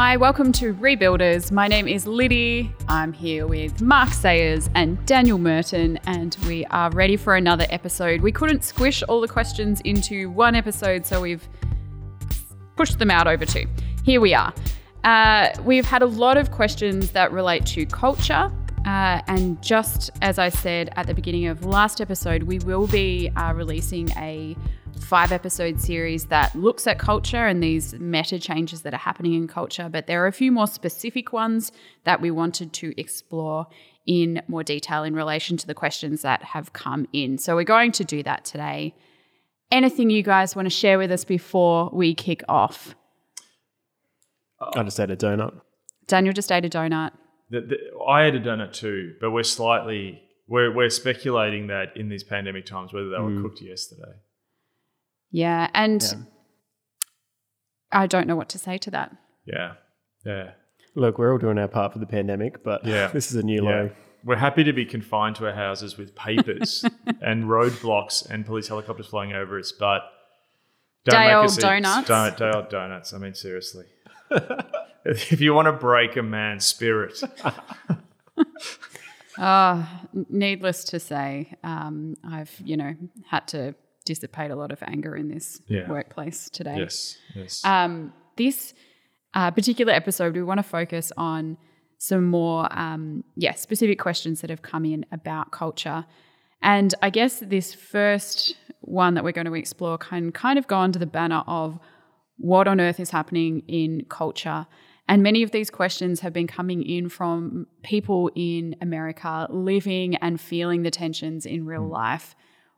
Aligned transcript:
Hi, 0.00 0.16
welcome 0.16 0.52
to 0.52 0.74
Rebuilders. 0.74 1.50
My 1.50 1.66
name 1.66 1.88
is 1.88 2.06
Liddy. 2.06 2.72
I'm 2.86 3.12
here 3.12 3.48
with 3.48 3.82
Mark 3.82 4.10
Sayers 4.10 4.70
and 4.76 5.04
Daniel 5.06 5.38
Merton, 5.38 5.98
and 6.06 6.36
we 6.46 6.64
are 6.66 6.88
ready 6.90 7.16
for 7.16 7.34
another 7.34 7.66
episode. 7.68 8.20
We 8.20 8.30
couldn't 8.30 8.62
squish 8.62 9.02
all 9.08 9.20
the 9.20 9.26
questions 9.26 9.80
into 9.80 10.30
one 10.30 10.54
episode, 10.54 11.04
so 11.04 11.20
we've 11.20 11.48
pushed 12.76 13.00
them 13.00 13.10
out 13.10 13.26
over 13.26 13.44
two. 13.44 13.66
Here 14.04 14.20
we 14.20 14.34
are. 14.34 14.54
Uh, 15.02 15.48
we've 15.64 15.84
had 15.84 16.02
a 16.02 16.06
lot 16.06 16.36
of 16.36 16.52
questions 16.52 17.10
that 17.10 17.32
relate 17.32 17.66
to 17.66 17.84
culture. 17.84 18.52
Uh, 18.86 19.20
and 19.26 19.60
just 19.60 20.12
as 20.22 20.38
I 20.38 20.48
said 20.48 20.90
at 20.94 21.08
the 21.08 21.14
beginning 21.14 21.48
of 21.48 21.64
last 21.64 22.00
episode, 22.00 22.44
we 22.44 22.60
will 22.60 22.86
be 22.86 23.32
uh, 23.34 23.52
releasing 23.52 24.10
a 24.10 24.56
five 25.04 25.32
episode 25.32 25.80
series 25.80 26.26
that 26.26 26.54
looks 26.54 26.86
at 26.86 26.98
culture 26.98 27.46
and 27.46 27.62
these 27.62 27.94
meta 27.94 28.38
changes 28.38 28.82
that 28.82 28.94
are 28.94 28.98
happening 28.98 29.34
in 29.34 29.48
culture. 29.48 29.88
But 29.90 30.06
there 30.06 30.22
are 30.24 30.26
a 30.26 30.32
few 30.32 30.52
more 30.52 30.66
specific 30.66 31.32
ones 31.32 31.72
that 32.04 32.20
we 32.20 32.30
wanted 32.30 32.72
to 32.74 32.98
explore 33.00 33.66
in 34.06 34.42
more 34.48 34.62
detail 34.62 35.04
in 35.04 35.14
relation 35.14 35.56
to 35.58 35.66
the 35.66 35.74
questions 35.74 36.22
that 36.22 36.42
have 36.42 36.72
come 36.72 37.06
in. 37.12 37.38
So 37.38 37.54
we're 37.54 37.64
going 37.64 37.92
to 37.92 38.04
do 38.04 38.22
that 38.22 38.44
today. 38.44 38.94
Anything 39.70 40.08
you 40.08 40.22
guys 40.22 40.56
want 40.56 40.66
to 40.66 40.70
share 40.70 40.98
with 40.98 41.12
us 41.12 41.24
before 41.24 41.90
we 41.92 42.14
kick 42.14 42.42
off? 42.48 42.94
I 44.60 44.82
just 44.82 44.98
ate 44.98 45.10
a 45.10 45.16
donut. 45.16 45.60
Daniel 46.06 46.32
just 46.32 46.50
ate 46.50 46.64
a 46.64 46.70
donut. 46.70 47.12
The, 47.50 47.60
the, 47.60 47.76
I 48.06 48.26
ate 48.26 48.34
a 48.34 48.40
donut 48.40 48.72
too, 48.72 49.14
but 49.20 49.30
we're 49.30 49.42
slightly 49.42 50.22
we're 50.48 50.74
we're 50.74 50.90
speculating 50.90 51.66
that 51.68 51.96
in 51.96 52.08
these 52.08 52.24
pandemic 52.24 52.66
times 52.66 52.92
whether 52.92 53.10
they 53.10 53.18
were 53.18 53.30
mm. 53.30 53.42
cooked 53.42 53.60
yesterday. 53.60 54.14
Yeah, 55.30 55.68
and 55.74 56.02
Yeah. 56.02 56.18
I 57.92 58.06
don't 58.06 58.26
know 58.26 58.36
what 58.36 58.48
to 58.50 58.58
say 58.58 58.78
to 58.78 58.90
that. 58.92 59.16
Yeah, 59.44 59.74
yeah, 60.24 60.50
Look, 60.94 61.18
we're 61.18 61.32
all 61.32 61.38
doing 61.38 61.58
our 61.58 61.68
part 61.68 61.92
for 61.92 61.98
the 62.00 62.06
pandemic, 62.06 62.62
but 62.64 62.84
Yeah. 62.84 63.06
this 63.12 63.30
is 63.30 63.36
a 63.36 63.42
new 63.42 63.62
yeah. 63.62 63.70
low. 63.70 63.90
We're 64.24 64.36
happy 64.36 64.64
to 64.64 64.72
be 64.72 64.84
confined 64.84 65.36
to 65.36 65.46
our 65.46 65.54
houses 65.54 65.96
with 65.96 66.14
papers 66.16 66.84
and 67.22 67.44
roadblocks 67.44 68.28
and 68.28 68.44
police 68.44 68.66
helicopters 68.68 69.06
flying 69.06 69.32
over 69.32 69.58
us, 69.58 69.70
but 69.72 70.02
don't 71.04 71.14
Day 71.20 71.26
make 71.28 71.36
old 71.36 71.44
us 71.46 71.58
eat- 71.58 71.62
donuts. 71.62 72.08
Don't, 72.08 72.36
day 72.36 72.50
old 72.52 72.68
donuts. 72.68 73.12
I 73.14 73.18
mean, 73.18 73.34
seriously. 73.34 73.86
if 75.04 75.40
you 75.40 75.54
want 75.54 75.66
to 75.66 75.72
break 75.72 76.16
a 76.16 76.22
man's 76.22 76.66
spirit, 76.66 77.22
Ah, 79.40 80.02
needless 80.28 80.82
to 80.84 80.98
say, 80.98 81.54
um, 81.62 82.16
I've 82.24 82.50
you 82.64 82.76
know 82.76 82.94
had 83.28 83.46
to 83.48 83.74
dissipate 84.08 84.50
a 84.50 84.56
lot 84.62 84.70
of 84.76 84.80
anger 84.94 85.12
in 85.22 85.26
this 85.34 85.46
Yeah. 85.68 85.88
workplace 85.96 86.38
today. 86.58 86.76
yes, 86.84 87.16
yes, 87.34 87.64
Um, 87.64 87.92
this 88.36 88.58
uh, 89.34 89.50
particular 89.50 89.92
episode, 89.92 90.30
we 90.34 90.42
want 90.50 90.58
to 90.58 90.68
focus 90.78 91.12
on 91.16 91.56
some 91.98 92.24
more, 92.24 92.60
um, 92.84 93.02
yeah, 93.44 93.54
specific 93.66 93.98
questions 93.98 94.40
that 94.40 94.50
have 94.54 94.62
come 94.62 94.84
in 94.94 95.04
about 95.18 95.46
culture. 95.62 96.00
And 96.62 96.94
I 97.02 97.10
guess 97.10 97.34
this 97.40 97.74
first 97.74 98.56
one 98.80 99.12
that 99.14 99.24
we're 99.24 99.32
going 99.40 99.50
to 99.52 99.54
explore 99.64 99.98
can 99.98 100.32
kind 100.32 100.58
of 100.58 100.66
go 100.66 100.78
under 100.86 100.98
the 100.98 101.06
banner 101.18 101.42
of 101.46 101.78
what 102.50 102.66
on 102.68 102.80
earth 102.80 103.00
is 103.00 103.10
happening 103.10 103.62
in 103.68 103.90
culture. 104.08 104.66
And 105.10 105.22
many 105.22 105.42
of 105.42 105.50
these 105.50 105.70
questions 105.70 106.20
have 106.20 106.32
been 106.32 106.46
coming 106.46 106.82
in 106.82 107.08
from 107.08 107.66
people 107.82 108.30
in 108.34 108.76
America 108.80 109.46
living 109.50 110.16
and 110.24 110.40
feeling 110.40 110.82
the 110.84 110.90
tensions 110.90 111.46
in 111.46 111.66
real 111.66 111.86
life. 112.02 112.34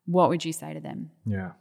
What 0.06 0.29
would 0.29 0.45
you 0.45 0.53
say 0.53 0.75
to 0.75 0.81
them? 0.81 1.11
Yeah. 1.25 1.53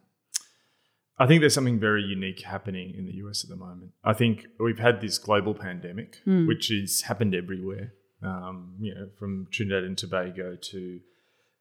I 1.20 1.28
think 1.28 1.42
there's 1.42 1.54
something 1.54 1.80
very 1.80 2.02
unique 2.02 2.42
happening 2.42 2.96
in 2.98 3.06
the 3.06 3.14
US 3.16 3.44
at 3.44 3.50
the 3.50 3.58
moment. 3.58 3.92
I 4.04 4.14
think 4.14 4.48
we've 4.58 4.80
had 4.80 5.02
this 5.02 5.18
global 5.18 5.54
pandemic, 5.54 6.18
which 6.48 6.70
has 6.70 7.02
happened 7.02 7.36
everywhere, 7.36 7.94
um, 8.24 8.76
you 8.80 8.96
know, 8.96 9.10
from 9.20 9.48
Trinidad 9.52 9.84
and 9.84 9.98
Tobago 9.98 10.56
to 10.56 11.00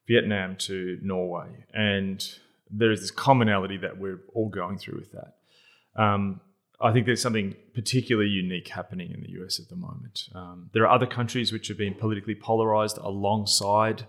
Vietnam 0.07 0.55
to 0.57 0.97
Norway. 1.01 1.65
And 1.73 2.25
there 2.71 2.91
is 2.91 3.01
this 3.01 3.11
commonality 3.11 3.77
that 3.77 3.97
we're 3.97 4.21
all 4.33 4.49
going 4.49 4.77
through 4.77 4.99
with 4.99 5.11
that. 5.11 6.01
Um, 6.01 6.39
I 6.81 6.93
think 6.93 7.05
there's 7.05 7.21
something 7.21 7.55
particularly 7.73 8.29
unique 8.29 8.69
happening 8.69 9.11
in 9.11 9.21
the 9.21 9.31
US 9.41 9.59
at 9.59 9.67
the 9.67 9.75
moment. 9.75 10.29
Um, 10.33 10.69
there 10.73 10.83
are 10.87 10.95
other 10.95 11.05
countries 11.05 11.51
which 11.51 11.67
have 11.67 11.77
been 11.77 11.95
politically 11.95 12.35
polarized 12.35 12.97
alongside 12.99 14.05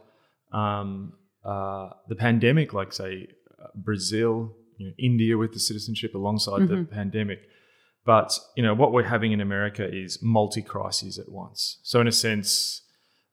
um, 0.52 1.14
uh, 1.44 1.90
the 2.08 2.14
pandemic, 2.16 2.72
like 2.72 2.92
say 2.92 3.28
uh, 3.62 3.66
Brazil, 3.74 4.54
you 4.78 4.86
know, 4.86 4.92
India 4.98 5.36
with 5.36 5.52
the 5.52 5.60
citizenship 5.60 6.14
alongside 6.14 6.68
the 6.68 6.84
pandemic. 6.90 7.40
But 8.04 8.38
you 8.56 8.62
know 8.62 8.74
what 8.74 8.92
we're 8.92 9.04
having 9.08 9.32
in 9.32 9.40
America 9.40 9.86
is 9.86 10.18
multi 10.22 10.62
crises 10.62 11.18
at 11.18 11.28
once. 11.30 11.78
So 11.82 12.00
in 12.00 12.08
a 12.08 12.12
sense, 12.12 12.82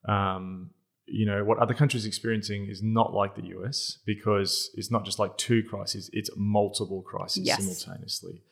um, 0.07 0.72
you 1.06 1.25
know 1.25 1.44
what 1.46 1.57
other 1.59 1.73
countries 1.73 2.06
experiencing 2.06 2.67
is 2.69 2.81
not 2.84 3.13
like 3.13 3.35
the 3.35 3.46
US 3.57 3.97
because 4.06 4.69
it's 4.75 4.91
not 4.91 5.06
just 5.06 5.19
like 5.19 5.38
two 5.38 5.63
crises; 5.63 6.09
it's 6.12 6.29
multiple 6.35 7.01
crises 7.01 7.46
Yes. 7.46 7.59
simultaneously. 7.59 8.44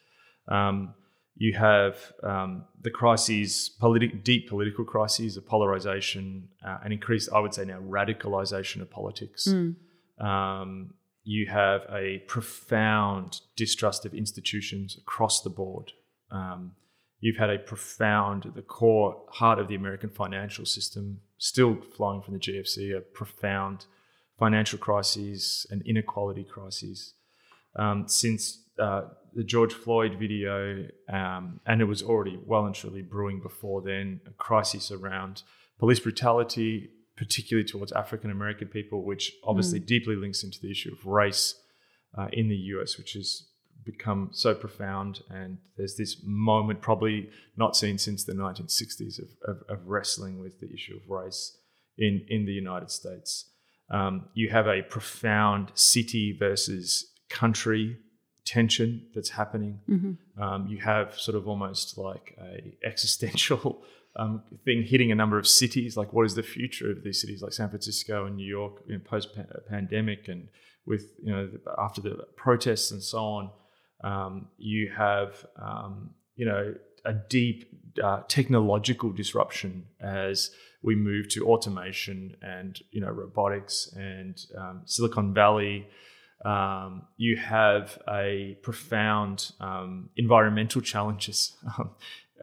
Um, 0.48 0.94
you 1.38 1.54
have 1.54 2.14
um, 2.24 2.66
the 2.82 2.90
crises, 2.90 3.72
politi- 3.82 4.24
deep 4.24 4.50
political 4.50 4.86
crises 4.86 5.36
of 5.38 5.46
polarization, 5.46 6.48
uh, 6.66 6.78
and 6.84 6.94
increased, 6.94 7.30
I 7.34 7.40
would 7.40 7.54
say 7.54 7.66
now, 7.66 7.80
radicalization 7.80 8.82
of 8.82 8.90
politics. 8.90 9.48
Um, 10.20 10.94
you 11.24 11.48
have 11.48 11.82
a 11.92 12.20
profound 12.28 13.42
distrust 13.56 14.06
of 14.06 14.14
institutions 14.14 14.96
across 14.98 15.42
the 15.42 15.50
board. 15.50 15.92
Um, 16.32 16.74
you've 17.20 17.38
had 17.38 17.50
a 17.50 17.58
profound, 17.58 18.52
the 18.56 18.62
core 18.62 19.24
heart 19.30 19.60
of 19.60 19.68
the 19.68 19.76
American 19.76 20.10
financial 20.12 20.66
system, 20.66 21.20
still 21.38 21.78
flowing 21.98 22.22
from 22.22 22.36
the 22.36 22.40
GFC, 22.40 22.96
a 22.96 23.02
profound 23.02 23.86
financial 24.38 24.78
crises 24.78 25.66
and 25.70 25.82
inequality 25.86 26.44
crises. 26.44 27.14
Um, 27.76 28.08
since 28.08 28.64
uh, 28.80 29.04
the 29.34 29.44
George 29.44 29.74
Floyd 29.74 30.18
video, 30.18 30.88
um, 31.10 31.60
and 31.66 31.82
it 31.82 31.86
was 31.86 32.02
already 32.02 32.40
well 32.46 32.66
and 32.66 32.74
truly 32.74 33.02
brewing 33.02 33.42
before 33.42 33.82
then, 33.82 34.22
a 34.26 34.32
crisis 34.32 34.92
around 34.92 35.44
police 35.78 36.00
brutality, 36.00 36.90
particularly 37.18 37.68
towards 37.68 37.92
African 37.92 38.32
American 38.32 38.70
people, 38.70 39.04
which 39.04 39.34
obviously 39.44 39.80
deeply 39.80 40.16
links 40.16 40.44
into 40.44 40.60
the 40.62 40.72
issue 40.72 40.94
of 40.94 41.06
race 41.06 41.56
uh, 42.18 42.28
in 42.32 42.48
the 42.48 42.56
US, 42.56 42.98
which 42.98 43.14
has 43.14 43.44
become 43.84 44.30
so 44.32 44.56
profound. 44.56 45.22
And 45.30 45.58
there's 45.78 45.96
this 45.96 46.18
moment, 46.24 46.82
probably 46.82 47.30
not 47.58 47.76
seen 47.76 47.98
since 47.98 48.24
the 48.24 48.34
1960s, 48.34 49.20
of, 49.20 49.28
of, 49.48 49.64
of 49.70 49.88
wrestling 49.88 50.40
with 50.40 50.60
the 50.60 50.72
issue 50.74 50.96
of 50.96 51.10
race 51.10 51.58
in, 51.98 52.26
in 52.30 52.46
the 52.46 52.54
United 52.54 52.90
States. 52.90 53.50
Um, 53.90 54.30
you 54.34 54.50
have 54.50 54.68
a 54.68 54.82
profound 54.82 55.72
city 55.76 56.36
versus 56.38 57.12
country 57.30 57.98
tension 58.46 59.08
that's 59.14 59.30
happening. 59.30 59.80
Um, 60.42 60.68
you 60.68 60.78
have 60.78 61.20
sort 61.20 61.36
of 61.36 61.48
almost 61.48 61.98
like 61.98 62.38
a 62.40 62.76
existential 62.88 63.84
um, 64.16 64.44
thing 64.64 64.84
hitting 64.84 65.12
a 65.12 65.16
number 65.16 65.38
of 65.38 65.48
cities. 65.48 65.98
Like, 65.98 66.14
what 66.14 66.26
is 66.26 66.36
the 66.36 66.44
future 66.44 66.92
of 66.92 67.04
these 67.04 67.20
cities, 67.20 67.42
like 67.42 67.54
San 67.54 67.70
Francisco 67.70 68.26
and 68.26 68.38
New 68.38 68.48
York, 68.48 68.84
you 68.88 68.94
know, 68.94 69.02
post 69.04 69.30
pandemic, 69.68 70.28
and 70.28 70.48
with 70.86 71.14
you 71.22 71.32
know 71.32 71.50
after 71.78 72.02
the 72.02 72.26
protests 72.36 72.92
and 72.92 73.02
so 73.02 73.18
on. 73.20 73.50
Um, 74.04 74.48
you 74.58 74.92
have 74.96 75.46
um, 75.62 76.12
you 76.36 76.46
know 76.46 76.76
a 77.06 77.14
deep 77.14 77.70
uh, 78.04 78.22
technological 78.28 79.12
disruption 79.12 79.86
as 80.00 80.52
we 80.82 80.96
move 80.96 81.30
to 81.30 81.48
automation 81.48 82.36
and 82.42 82.80
you 82.92 83.02
know 83.02 83.10
robotics 83.10 83.92
and 83.96 84.40
um, 84.58 84.82
Silicon 84.86 85.34
Valley. 85.34 85.88
Um, 86.44 87.04
you 87.18 87.38
have 87.38 87.98
a 88.10 88.58
profound 88.62 89.52
um, 89.60 90.10
environmental 90.18 90.82
challenges. 90.82 91.56
Um, 91.80 91.92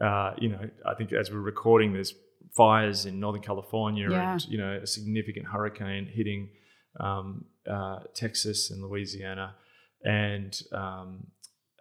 uh, 0.01 0.33
you 0.39 0.49
know, 0.49 0.69
I 0.85 0.95
think 0.95 1.13
as 1.13 1.29
we're 1.31 1.37
recording, 1.39 1.93
there's 1.93 2.15
fires 2.55 3.05
in 3.05 3.19
Northern 3.19 3.41
California 3.43 4.09
Yeah. 4.09 4.33
and 4.33 4.45
you 4.47 4.57
know 4.57 4.79
a 4.83 4.87
significant 4.87 5.45
hurricane 5.47 6.05
hitting 6.11 6.49
um, 6.99 7.45
uh, 7.69 7.99
Texas 8.15 8.71
and 8.71 8.81
Louisiana, 8.81 9.55
and 10.03 10.59
um, 10.71 11.27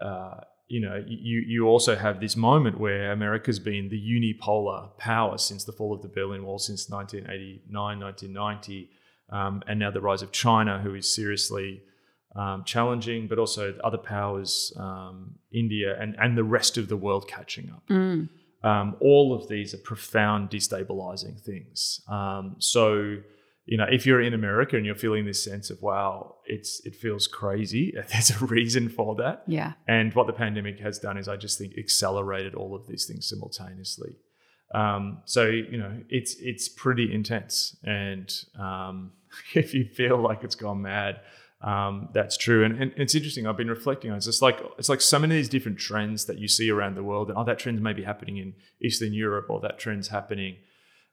uh, 0.01 0.41
you 0.69 0.81
know 0.81 1.03
you 1.07 1.41
you 1.47 1.67
also 1.67 1.97
have 1.97 2.21
this 2.21 2.37
moment 2.37 2.79
where 2.79 3.13
America's 3.13 3.59
been 3.59 3.89
the 3.89 4.01
unipolar 4.01 4.97
power 4.99 5.39
since 5.39 5.65
the 5.65 5.73
fall 5.73 5.95
of 5.95 6.03
the 6.03 6.09
Berlin 6.09 6.45
Wall 6.45 6.59
since 6.59 6.89
1989, 6.91 7.99
1990, 8.01 8.91
um, 9.31 9.63
and 9.67 9.79
now 9.81 9.91
the 9.91 10.01
rise 10.01 10.23
of 10.23 10.33
China, 10.33 10.79
who 10.81 10.95
is 10.95 11.13
seriously 11.15 11.83
um, 12.37 12.65
challenging, 12.65 13.29
but 13.29 13.39
also 13.39 13.75
other 13.85 13.99
powers, 13.99 14.73
um, 14.77 15.35
India 15.53 15.97
and, 16.01 16.17
and 16.19 16.37
the 16.37 16.45
rest 16.45 16.79
of 16.79 16.89
the 16.89 16.97
world 16.97 17.29
catching 17.29 17.71
up. 17.71 17.83
Um, 18.65 18.97
all 19.01 19.35
of 19.35 19.49
these 19.49 19.75
are 19.75 19.79
profound 19.79 20.51
destabilizing 20.51 21.41
things. 21.41 22.01
Um, 22.09 22.57
so 22.59 23.17
you 23.65 23.77
know, 23.77 23.87
if 23.89 24.07
you're 24.07 24.21
in 24.21 24.35
America 24.35 24.77
and 24.77 24.85
you're 24.85 24.97
feeling 24.97 25.25
this 25.25 25.43
sense 25.43 25.71
of 25.71 25.81
wow, 25.83 26.37
it's 26.47 26.81
it 26.85 26.97
feels 26.97 27.27
crazy, 27.29 27.95
there's 28.13 28.31
a 28.31 28.45
reason 28.45 28.89
for 28.89 29.15
that. 29.17 29.45
Yeah. 29.47 29.75
And 29.87 30.13
what 30.15 30.27
the 30.27 30.33
pandemic 30.33 30.81
has 30.81 30.99
done 30.99 31.17
is, 31.17 31.29
I 31.29 31.37
just 31.37 31.59
think, 31.59 31.79
accelerated 31.79 32.55
all 32.55 32.75
of 32.75 32.87
these 32.89 33.07
things 33.07 33.29
simultaneously. 33.29 34.17
Um, 34.75 35.23
so 35.27 35.47
you 35.47 35.79
know, 35.79 36.01
it's 36.09 36.35
it's 36.41 36.69
pretty 36.69 37.13
intense, 37.13 37.77
and 37.85 38.33
um, 38.59 39.13
if 39.55 39.75
you 39.75 39.85
feel 39.85 40.19
like 40.19 40.43
it's 40.43 40.57
gone 40.57 40.83
mad, 40.83 41.21
um, 41.63 42.09
that's 42.13 42.37
true. 42.37 42.65
And, 42.65 42.81
and, 42.81 42.93
it's 42.97 43.15
interesting. 43.15 43.47
I've 43.47 43.57
been 43.57 43.69
reflecting 43.69 44.11
on 44.11 44.17
it. 44.17 44.27
It's 44.27 44.43
like 44.43 44.59
it's 44.79 44.89
like 44.89 45.01
so 45.01 45.19
many 45.19 45.37
of 45.37 45.39
these 45.39 45.49
different 45.49 45.79
trends 45.79 46.25
that 46.27 46.39
you 46.39 46.49
see 46.49 46.71
around 46.71 46.97
the 46.97 47.05
world, 47.05 47.29
and 47.29 47.39
oh, 47.39 47.45
that 47.45 47.59
trend's 47.59 47.81
maybe 47.81 48.03
happening 48.03 48.39
in 48.39 48.55
Eastern 48.83 49.13
Europe, 49.13 49.47
or 49.49 49.61
that 49.61 49.79
trend's 49.79 50.09
happening 50.09 50.57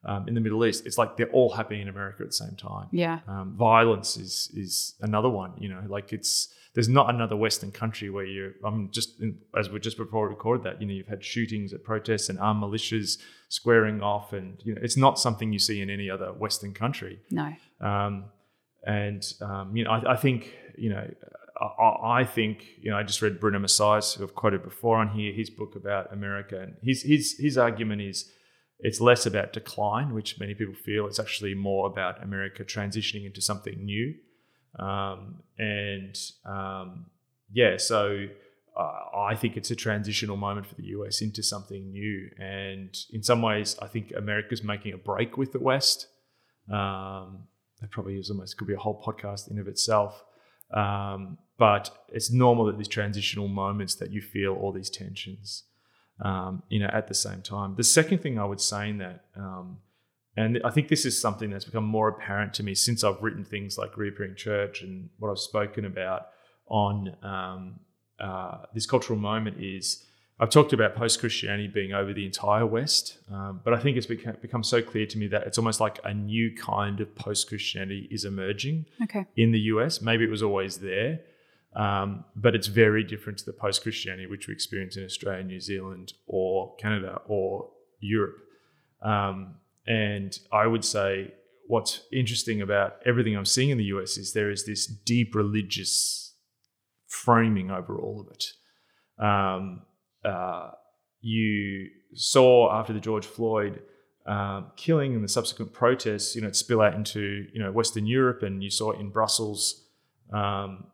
um, 0.06 0.28
in 0.28 0.34
the 0.34 0.42
Middle 0.42 0.66
East. 0.66 0.86
It's 0.86 0.98
like 0.98 1.18
they're 1.18 1.30
all 1.32 1.54
happening 1.54 1.82
in 1.82 1.88
America 1.88 2.24
at 2.24 2.30
the 2.30 2.36
same 2.36 2.56
time. 2.56 2.88
Yeah. 2.92 3.20
Um, 3.28 3.56
violence 3.58 4.18
is 4.18 4.52
is 4.56 4.96
another 5.02 5.30
one. 5.30 5.54
You 5.60 5.70
know, 5.70 5.84
like 5.88 6.12
it's 6.14 6.52
there's 6.74 6.90
not 6.90 7.14
another 7.14 7.36
Western 7.36 7.72
country 7.72 8.10
where 8.10 8.26
you. 8.26 8.54
I'm 8.66 8.90
just 8.92 9.20
in, 9.22 9.38
as 9.56 9.70
we 9.70 9.80
just 9.80 9.98
before 9.98 10.28
we 10.28 10.30
recorded 10.30 10.64
that. 10.64 10.82
You 10.82 10.88
know, 10.88 10.94
you've 10.94 11.08
had 11.08 11.24
shootings 11.24 11.74
at 11.74 11.84
protests 11.84 12.28
and 12.30 12.40
armed 12.40 12.64
militias 12.64 13.20
squaring 13.50 14.02
off, 14.02 14.34
and 14.34 14.60
you 14.64 14.74
know, 14.74 14.82
it's 14.84 14.98
not 14.98 15.20
something 15.20 15.54
you 15.54 15.60
see 15.60 15.80
in 15.80 15.92
any 15.92 16.10
other 16.10 16.34
Western 16.34 16.74
country. 16.74 17.20
No. 17.30 17.54
And 18.84 19.26
um, 19.42 19.76
you 19.76 19.84
know, 19.84 19.92
I, 19.92 20.14
I, 20.14 20.16
think 20.16 20.54
you 20.78 20.90
know, 20.90 21.08
I, 21.60 22.22
I, 22.22 22.24
think 22.24 22.66
you 22.82 22.92
know, 22.92 22.98
I 22.98 23.04
just 23.04 23.22
read 23.22 23.40
Bruno 23.40 23.60
Maçães, 23.60 24.18
who 24.18 24.24
I've 24.24 24.36
quoted 24.36 24.64
before 24.64 24.98
on 24.98 25.10
here, 25.10 25.34
his 25.34 25.50
book 25.50 25.76
about 25.76 26.12
America, 26.14 26.62
and 26.62 26.76
his 26.82 27.04
his 27.04 27.38
his 27.38 27.58
argument 27.58 28.02
is 28.02 28.32
it's 28.80 29.02
less 29.02 29.26
about 29.26 29.52
decline, 29.52 30.14
which 30.14 30.40
many 30.40 30.54
people 30.54 30.74
feel. 30.74 31.06
It's 31.08 31.20
actually 31.20 31.54
more 31.54 31.88
about 31.88 32.24
America 32.24 32.64
transitioning 32.64 33.26
into 33.26 33.42
something 33.42 33.84
new. 33.84 34.16
Um, 34.78 35.44
and 35.58 36.18
um, 36.46 37.08
yeah, 37.52 37.76
so 37.78 38.28
uh, 38.78 39.18
I 39.18 39.36
think 39.36 39.58
it's 39.58 39.72
a 39.72 39.76
transitional 39.76 40.38
moment 40.38 40.68
for 40.68 40.76
the 40.76 40.86
US 40.86 41.22
into 41.22 41.44
something 41.44 41.92
new. 41.92 42.30
And 42.40 42.96
in 43.12 43.22
some 43.22 43.42
ways, 43.42 43.78
I 43.82 43.88
think 43.88 44.14
America's 44.16 44.64
making 44.64 44.94
a 44.94 44.98
break 44.98 45.38
with 45.38 45.52
the 45.52 45.60
West. 45.60 46.08
Um, 46.72 47.48
that 47.82 47.92
probably 47.92 48.18
is 48.18 48.30
almost 48.30 48.58
could 48.58 48.68
be 48.68 48.74
a 48.74 48.80
whole 48.80 49.02
podcast 49.02 49.50
in 49.50 49.60
of 49.60 49.68
itself. 49.68 50.24
Um, 50.74 51.38
but 51.58 52.06
it's 52.10 52.32
normal 52.32 52.66
that 52.66 52.78
these 52.78 52.88
transitional 52.88 53.48
moments 53.48 53.96
that 53.96 54.12
you 54.12 54.22
feel 54.22 54.54
all 54.54 54.72
these 54.72 54.90
tensions 54.90 55.64
um, 56.22 56.64
you 56.70 56.80
know, 56.80 56.90
at 56.92 57.08
the 57.08 57.14
same 57.14 57.42
time. 57.42 57.76
The 57.76 57.84
second 57.84 58.22
thing 58.22 58.40
I 58.40 58.46
would 58.46 58.62
say 58.62 58.90
in 58.90 58.98
that, 59.00 59.26
um, 59.36 59.78
and 60.36 60.60
I 60.64 60.70
think 60.70 60.88
this 60.88 61.06
is 61.06 61.20
something 61.20 61.50
that's 61.50 61.66
become 61.66 61.86
more 61.86 62.08
apparent 62.08 62.54
to 62.56 62.64
me 62.64 62.76
since 62.76 63.04
I've 63.04 63.22
written 63.22 63.44
things 63.44 63.78
like 63.78 63.98
Reappearing 63.98 64.36
Church 64.36 64.82
and 64.82 65.10
what 65.18 65.30
I've 65.30 65.40
spoken 65.40 65.86
about 65.86 66.28
on 66.68 67.16
um, 67.24 67.80
uh, 68.20 68.60
this 68.74 68.86
cultural 68.86 69.18
moment 69.18 69.58
is 69.60 70.06
I've 70.42 70.50
talked 70.50 70.72
about 70.72 70.96
post 70.96 71.20
Christianity 71.20 71.68
being 71.68 71.92
over 71.92 72.14
the 72.14 72.26
entire 72.26 72.66
West, 72.66 73.18
um, 73.30 73.60
but 73.64 73.74
I 73.74 73.80
think 73.80 73.98
it's 73.98 74.06
become, 74.06 74.38
become 74.42 74.64
so 74.64 74.82
clear 74.82 75.06
to 75.06 75.18
me 75.18 75.28
that 75.28 75.44
it's 75.44 75.58
almost 75.58 75.82
like 75.82 76.00
a 76.06 76.14
new 76.14 76.56
kind 76.56 77.02
of 77.02 77.14
post 77.16 77.50
Christianity 77.50 78.08
is 78.10 78.24
emerging 78.24 78.86
okay. 79.04 79.26
in 79.36 79.52
the 79.52 79.60
US. 79.72 80.02
Maybe 80.02 80.24
it 80.24 80.30
was 80.30 80.42
always 80.42 80.78
there, 80.78 81.20
um, 81.76 82.24
but 82.38 82.56
it's 82.56 82.68
very 82.68 83.04
different 83.04 83.40
to 83.40 83.46
the 83.46 83.52
post 83.54 83.84
Christianity 83.84 84.28
which 84.28 84.48
we 84.48 84.54
experience 84.54 84.96
in 84.96 85.04
Australia, 85.04 85.44
New 85.44 85.60
Zealand, 85.60 86.14
or 86.26 86.74
Canada, 86.78 87.20
or 87.28 87.70
Europe. 88.00 88.38
Um, 89.02 89.56
and 89.86 90.40
I 90.54 90.68
would 90.68 90.86
say 90.86 91.34
what's 91.68 92.02
interesting 92.14 92.62
about 92.62 92.96
everything 93.06 93.36
I'm 93.36 93.46
seeing 93.46 93.72
in 93.72 93.78
the 93.78 93.86
US 93.86 94.18
is 94.18 94.32
there 94.32 94.50
is 94.50 94.66
this 94.66 94.88
deep 94.88 95.36
religious 95.36 96.34
framing 97.08 97.70
over 97.72 98.00
all 98.00 98.22
of 98.22 98.28
it. 98.34 98.54
Um, 99.22 99.82
uh, 100.26 100.72
you 101.22 101.90
saw 102.14 102.72
after 102.74 102.94
the 102.94 103.00
George 103.00 103.26
Floyd 103.26 103.82
um, 104.26 104.72
killing 104.76 105.16
and 105.16 105.24
the 105.24 105.30
subsequent 105.30 105.74
protests, 105.74 106.36
you 106.36 106.42
know, 106.42 106.48
it 106.48 106.56
spill 106.56 106.82
out 106.82 106.94
into 106.94 107.46
you 107.54 107.62
know 107.62 107.72
Western 107.72 108.06
Europe, 108.06 108.44
and 108.44 108.64
you 108.64 108.70
saw 108.70 108.92
it 108.92 109.00
in 109.00 109.10
Brussels 109.10 109.86
um, 110.32 110.88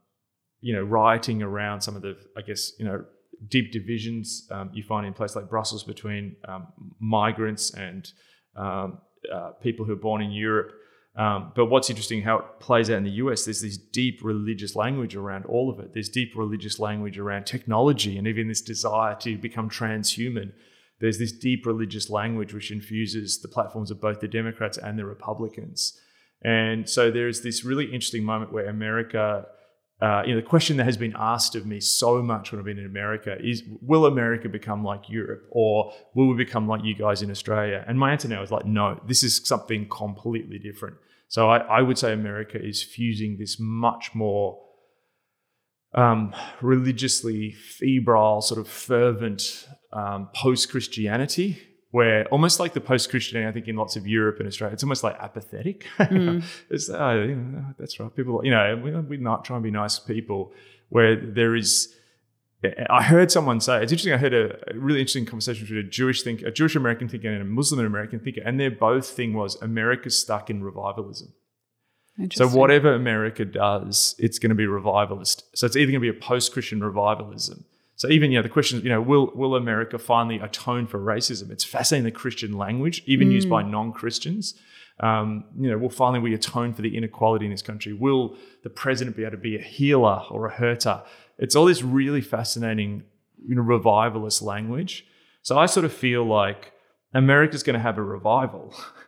you 0.62 0.74
know, 0.74 0.81
rioting 0.81 1.44
around 1.44 1.81
some 1.81 1.95
of 1.95 2.01
the, 2.01 2.18
I 2.38 2.42
guess, 2.42 2.72
you 2.80 2.86
know, 2.86 3.06
deep 3.50 3.72
divisions 3.72 4.48
um, 4.50 4.72
you 4.74 4.81
find 4.81 5.06
in 5.06 5.13
places 5.13 5.36
like 5.36 5.50
Brussels 5.50 5.83
between 5.83 6.36
um, 6.48 6.68
migrants 7.00 7.74
and 7.74 8.10
um, 8.56 9.00
uh, 9.31 9.51
people 9.62 9.86
who 9.86 9.94
are 9.94 9.98
born 9.98 10.22
in 10.22 10.31
Europe. 10.31 10.72
Um, 11.16 11.54
but 11.56 11.68
what's 11.68 11.90
interesting, 11.90 12.22
how 12.24 12.40
it 12.40 12.46
plays 12.60 12.90
out 12.90 12.98
in 12.98 13.04
the 13.04 13.12
US, 13.12 13.46
there's 13.46 13.62
this 13.62 13.78
deep 13.78 14.20
religious 14.22 14.76
language 14.76 15.16
around 15.16 15.46
all 15.46 15.70
of 15.70 15.80
it. 15.80 15.94
There's 15.94 16.10
deep 16.10 16.34
religious 16.36 16.78
language 16.78 17.18
around 17.18 17.46
technology 17.46 18.18
and 18.18 18.28
even 18.28 18.50
this 18.50 18.62
desire 18.62 19.16
to 19.22 19.38
become 19.38 19.70
transhuman. 19.70 20.52
There's 21.00 21.18
this 21.18 21.32
deep 21.32 21.66
religious 21.66 22.10
language 22.10 22.54
which 22.54 22.72
infuses 22.72 23.42
the 23.42 23.48
platforms 23.48 23.92
of 23.92 24.02
both 24.02 24.20
the 24.20 24.28
Democrats 24.28 24.78
and 24.78 25.00
the 25.00 25.06
Republicans. 25.06 26.00
And 26.42 26.90
so 26.90 27.12
there's 27.12 27.42
this 27.42 27.64
really 27.64 27.86
interesting 27.86 28.24
moment 28.24 28.52
where 28.52 28.68
America 28.68 29.46
uh, 30.02 30.24
you 30.26 30.34
know, 30.34 30.42
the 30.42 30.48
question 30.48 30.76
that 30.78 30.84
has 30.84 30.98
been 30.98 31.16
asked 31.18 31.56
of 31.56 31.66
me 31.66 31.80
so 31.80 32.22
much 32.22 32.52
when 32.52 32.60
I've 32.60 32.66
been 32.66 32.80
in 32.80 32.86
America 32.86 33.38
is, 33.40 33.64
will 33.82 34.06
America 34.06 34.50
become 34.50 34.84
like 34.84 35.10
Europe 35.10 35.48
or 35.52 35.94
will 36.14 36.28
we 36.28 36.36
become 36.36 36.68
like 36.68 36.84
you 36.84 36.96
guys 36.96 37.22
in 37.22 37.32
Australia? 37.32 37.84
And 37.88 37.98
my 37.98 38.12
answer 38.12 38.28
now 38.28 38.44
is 38.44 38.52
like, 38.52 38.66
no, 38.66 39.00
this 39.08 39.24
is 39.24 39.48
something 39.48 39.88
completely 39.88 40.60
different. 40.60 40.98
So 41.30 41.50
I, 41.50 41.60
I 41.60 41.82
would 41.82 41.98
say 41.98 42.12
America 42.12 42.62
is 42.62 42.84
fusing 42.84 43.38
this 43.38 43.58
much 43.58 44.14
more 44.14 44.62
um, 45.94 46.36
religiously 46.62 47.54
febrile, 47.54 48.42
sort 48.42 48.60
of 48.60 48.68
fervent 48.68 49.66
um, 49.94 50.28
post 50.36 50.70
Christianity 50.72 51.58
where 51.96 52.26
almost 52.26 52.60
like 52.60 52.74
the 52.74 52.82
post-Christianity, 52.82 53.48
I 53.48 53.54
think 53.54 53.70
in 53.70 53.78
lots 53.78 53.96
of 53.96 54.06
Europe 54.06 54.40
and 54.40 54.48
Australia, 54.50 54.74
it's 54.74 54.84
almost 54.84 55.02
like 55.02 55.16
apathetic. 55.22 55.88
Mm. 55.98 56.44
it's, 56.70 56.90
oh, 56.90 57.24
you 57.24 57.36
know, 57.36 57.66
that's 57.80 57.98
right. 58.00 58.14
People, 58.14 58.42
you 58.44 58.52
know, 58.52 58.80
we're 58.84 59.18
not 59.18 59.46
trying 59.46 59.62
to 59.62 59.64
be 59.64 59.72
nice 59.72 59.98
people. 59.98 60.52
Where 60.90 61.16
there 61.16 61.56
is, 61.56 61.96
I 62.90 63.02
heard 63.02 63.32
someone 63.32 63.62
say 63.62 63.82
it's 63.82 63.94
interesting. 63.94 64.14
I 64.14 64.18
heard 64.18 64.34
a, 64.34 64.46
a 64.72 64.78
really 64.78 65.00
interesting 65.00 65.26
conversation 65.26 65.64
between 65.64 65.86
a 65.86 65.90
Jewish 65.90 66.22
think, 66.22 66.42
a 66.42 66.52
Jewish 66.52 66.76
American 66.76 67.08
thinker, 67.08 67.30
and 67.30 67.42
a 67.42 67.46
Muslim 67.46 67.86
American 67.86 68.20
thinker, 68.20 68.42
and 68.44 68.60
their 68.60 68.72
both 68.72 69.08
thing 69.08 69.34
was 69.34 69.56
America's 69.62 70.20
stuck 70.20 70.50
in 70.50 70.62
revivalism. 70.64 71.32
So 72.34 72.48
whatever 72.50 72.94
America 72.94 73.46
does, 73.46 74.16
it's 74.20 74.38
going 74.38 74.50
to 74.50 74.56
be 74.56 74.68
revivalist. 74.68 75.46
So 75.58 75.66
it's 75.66 75.78
either 75.78 75.92
going 75.94 76.04
to 76.04 76.12
be 76.12 76.18
a 76.18 76.22
post-Christian 76.22 76.84
revivalism 76.84 77.64
so 77.96 78.10
even 78.10 78.32
you 78.32 78.38
know 78.38 78.44
the 78.44 78.50
question, 78.50 78.82
you 78.82 78.90
know, 78.90 79.02
will 79.02 79.32
will 79.36 79.56
America 79.56 79.98
finally 79.98 80.40
atone 80.40 80.86
for 80.88 81.00
racism? 81.00 81.50
It's 81.50 81.64
fascinating 81.64 82.06
the 82.06 82.12
Christian 82.12 82.54
language, 82.58 83.04
even 83.06 83.30
mm. 83.30 83.34
used 83.34 83.50
by 83.50 83.64
mm. 83.64 83.70
non-Christians. 83.70 84.56
Um, 85.00 85.46
you 85.60 85.70
know, 85.70 85.78
will 85.78 85.90
finally 85.90 86.20
we 86.20 86.34
atone 86.34 86.74
for 86.74 86.82
the 86.82 86.96
inequality 86.96 87.46
in 87.46 87.52
this 87.52 87.62
country? 87.62 87.94
Will 87.94 88.38
the 88.64 88.70
president 88.70 89.16
be 89.16 89.24
able 89.24 89.32
to 89.32 89.38
be 89.38 89.58
a 89.58 89.62
healer 89.62 90.22
or 90.30 90.46
a 90.46 90.52
hurter? 90.52 91.04
It's 91.38 91.56
all 91.56 91.66
this 91.66 91.84
really 91.84 92.22
fascinating, 92.22 93.04
you 93.46 93.56
know, 93.56 93.62
revivalist 93.62 94.42
language. 94.42 95.06
So 95.42 95.58
I 95.58 95.66
sort 95.66 95.86
of 95.86 95.94
feel 95.94 96.25
like 96.25 96.72
America's 97.14 97.64
going 97.64 97.75
to 97.75 97.82
have 97.82 97.98
a 97.98 98.04
revival. 98.04 98.74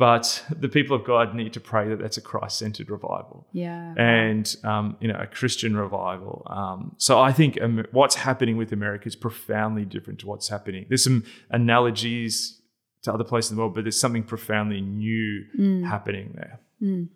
but 0.00 0.42
the 0.48 0.70
people 0.70 0.96
of 0.96 1.04
God 1.04 1.34
need 1.34 1.52
to 1.52 1.60
pray 1.60 1.86
that 1.90 1.98
that's 1.98 2.16
a 2.16 2.22
Christ-centered 2.22 2.88
revival, 2.88 3.46
yeah, 3.52 3.92
and 3.98 4.56
um, 4.64 4.96
you 4.98 5.08
know 5.08 5.18
a 5.20 5.26
Christian 5.26 5.76
revival. 5.76 6.46
Um, 6.46 6.94
so 6.96 7.20
I 7.20 7.32
think 7.32 7.60
um, 7.60 7.84
what's 7.92 8.14
happening 8.14 8.56
with 8.56 8.72
America 8.72 9.08
is 9.08 9.14
profoundly 9.14 9.84
different 9.84 10.18
to 10.20 10.26
what's 10.26 10.48
happening. 10.48 10.86
There's 10.88 11.04
some 11.04 11.24
analogies 11.50 12.62
to 13.02 13.12
other 13.12 13.24
places 13.24 13.50
in 13.50 13.56
the 13.56 13.60
world, 13.60 13.74
but 13.74 13.84
there's 13.84 14.00
something 14.00 14.22
profoundly 14.22 14.80
new 14.80 15.44
mm. 15.58 15.84
happening 15.86 16.32
there. 16.34 16.60
Mm. 16.82 17.08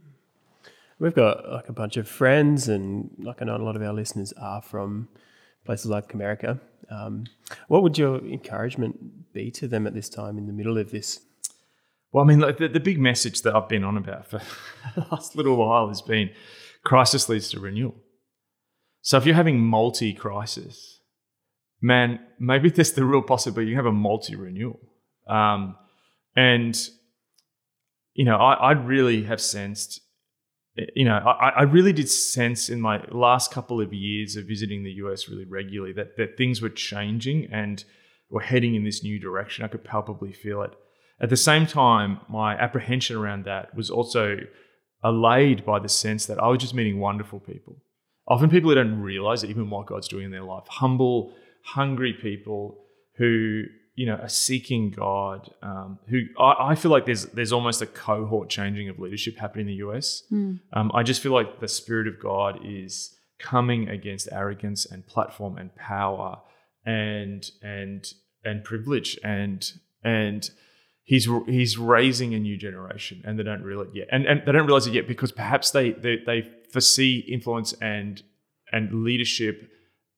We've 0.99 1.15
got 1.15 1.51
like 1.51 1.71
a 1.71 1.73
bunch 1.73 1.97
of 1.97 2.07
friends, 2.07 2.69
and 2.69 3.11
like 3.19 3.41
I 3.41 3.47
know 3.47 3.57
a 3.57 3.65
lot 3.65 3.77
of 3.77 3.83
our 3.83 3.95
listeners 3.95 4.35
are 4.35 4.61
from 4.61 5.09
places 5.65 5.87
like 5.87 6.13
America. 6.13 6.61
Um, 6.91 7.25
what 7.69 7.83
would 7.83 7.97
your 7.97 8.19
encouragement 8.19 9.33
be 9.33 9.51
to 9.53 9.69
them 9.69 9.87
at 9.87 9.95
this 9.95 10.11
time 10.11 10.37
in 10.37 10.47
the 10.47 10.53
middle 10.53 10.77
of 10.77 10.91
this 10.91 11.21
well, 12.15 12.25
I 12.25 12.29
mean, 12.29 12.39
like 12.39 12.59
the, 12.59 12.69
the 12.69 12.79
big 12.79 13.01
message 13.01 13.43
that 13.43 13.57
I've 13.57 13.69
been 13.69 13.83
on 13.83 13.97
about 13.97 14.29
for 14.29 14.41
the 14.95 15.05
last 15.11 15.35
little 15.35 15.57
while 15.57 15.89
has 15.89 16.01
been 16.01 16.31
crisis 16.85 17.29
leads 17.29 17.51
to 17.51 17.59
renewal. 17.59 17.97
So 19.03 19.19
if 19.19 19.27
you're 19.27 19.35
having 19.35 19.59
multi 19.59 20.15
crisis, 20.15 21.01
man, 21.83 22.21
maybe 22.39 22.71
there's 22.71 22.93
the 22.93 23.05
real 23.05 23.21
possibility 23.21 23.71
you 23.71 23.77
have 23.77 23.85
a 23.85 23.93
multi 23.93 24.37
renewal. 24.37 24.79
Um, 25.29 25.77
and, 26.37 26.79
you 28.15 28.25
know, 28.25 28.37
I, 28.37 28.53
I 28.55 28.73
really 28.73 29.25
have 29.25 29.41
sensed, 29.41 30.01
you 30.95 31.05
know, 31.05 31.17
I, 31.17 31.49
I 31.49 31.63
really 31.63 31.93
did 31.93 32.09
sense 32.09 32.69
in 32.69 32.81
my 32.81 33.05
last 33.11 33.51
couple 33.51 33.81
of 33.81 33.93
years 33.93 34.37
of 34.37 34.47
visiting 34.47 34.85
the 34.85 34.93
US 34.93 35.29
really 35.29 35.47
regularly 35.47 35.93
that, 35.95 36.17
that 36.17 36.37
things 36.37 36.63
were 36.63 36.69
changing 36.69 37.49
and 37.51 37.85
were 38.31 38.43
heading 38.43 38.77
in 38.77 38.85
this 38.85 39.03
new 39.03 39.19
direction. 39.19 39.65
I 39.65 39.69
could 39.69 39.83
palpably 39.83 40.33
feel 40.33 40.63
it. 40.63 40.75
At 41.21 41.31
the 41.31 41.37
same 41.37 41.67
time, 41.67 42.21
my 42.29 42.55
apprehension 42.55 43.17
around 43.17 43.45
that 43.45 43.75
was 43.75 43.91
also 43.91 44.39
allayed 45.03 45.65
by 45.65 45.79
the 45.79 45.89
sense 45.89 46.27
that 46.27 46.43
I 46.43 46.49
was 46.49 46.59
just 46.59 46.75
meeting 46.75 46.99
wonderful 46.99 47.41
people. 47.41 47.77
Often 48.27 48.51
people 48.51 48.71
who 48.71 48.77
don't 48.77 49.01
realize 49.01 49.43
that 49.43 49.51
even 49.51 49.69
what 49.71 49.87
God's 49.87 50.09
doing 50.09 50.25
in 50.25 50.31
their 50.31 50.43
life, 50.43 50.65
humble, 50.67 51.35
hungry 51.63 52.15
people 52.15 52.85
who 53.17 53.65
you 53.95 54.07
know 54.07 54.17
are 54.17 54.29
seeking 54.29 54.91
God. 54.91 55.51
Um, 55.63 55.99
who 56.09 56.23
I, 56.39 56.71
I, 56.71 56.75
feel 56.75 56.91
like 56.91 57.07
there's 57.07 57.27
there's 57.27 57.53
almost 57.53 57.83
a 57.83 57.87
cohort 57.87 58.49
changing 58.49 58.89
of 58.89 58.99
leadership 58.99 59.37
happening 59.37 59.69
in 59.69 59.73
the 59.73 59.87
US. 59.87 60.23
Mm. 60.33 60.61
Um, 60.73 60.91
I 60.95 61.03
just 61.03 61.23
feel 61.23 61.33
like 61.33 61.61
the 61.61 61.69
Spirit 61.69 62.09
of 62.09 62.21
God 62.21 62.59
is 62.65 63.17
coming 63.39 63.89
against 63.89 64.29
arrogance 64.33 64.87
and 64.87 65.07
platform 65.07 65.59
and 65.59 65.75
power 65.77 66.39
and 66.85 67.51
and 67.63 68.07
and 68.45 68.65
privilege 68.65 69.19
and 69.23 69.73
and 70.03 70.51
he's 71.05 71.29
he's 71.47 71.79
raising 71.79 72.35
a 72.35 72.39
new 72.39 72.57
generation 72.57 73.23
and 73.25 73.39
they 73.39 73.43
don't 73.43 73.63
realize 73.63 73.89
it 73.89 73.97
yet 73.97 74.09
and 74.11 74.27
and 74.27 74.43
they 74.47 74.53
don't 74.53 74.67
realize 74.67 74.87
it 74.87 74.95
yet 74.95 75.07
because 75.07 75.31
perhaps 75.31 75.71
they 75.71 75.93
they, 75.93 76.17
they 76.27 76.49
foresee 76.73 77.19
influence 77.31 77.73
and 77.75 78.23
and 78.73 79.05
leadership 79.05 79.71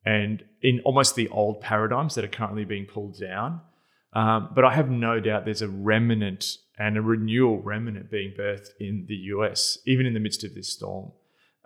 and 0.05 0.45
in 0.63 0.81
almost 0.85 1.17
the 1.17 1.29
old 1.29 1.61
paradigms 1.61 2.15
that 2.15 2.25
are 2.25 2.29
currently 2.29 2.65
being 2.65 2.87
pulled 2.87 3.19
down. 3.19 3.61
Um, 4.13 4.51
but 4.55 4.65
I 4.65 4.73
have 4.73 4.89
no 4.89 5.21
doubt 5.21 5.45
there's 5.45 5.63
a 5.63 5.69
remnant 5.69 6.47
and 6.79 6.97
a 6.97 7.03
renewal 7.03 7.61
remnant 7.61 8.11
being 8.11 8.33
birthed 8.39 8.69
in 8.81 9.05
the 9.09 9.17
US 9.35 9.79
even 9.85 10.07
in 10.07 10.15
the 10.15 10.21
midst 10.21 10.45
of 10.45 10.55
this 10.55 10.73
storm. 10.73 11.11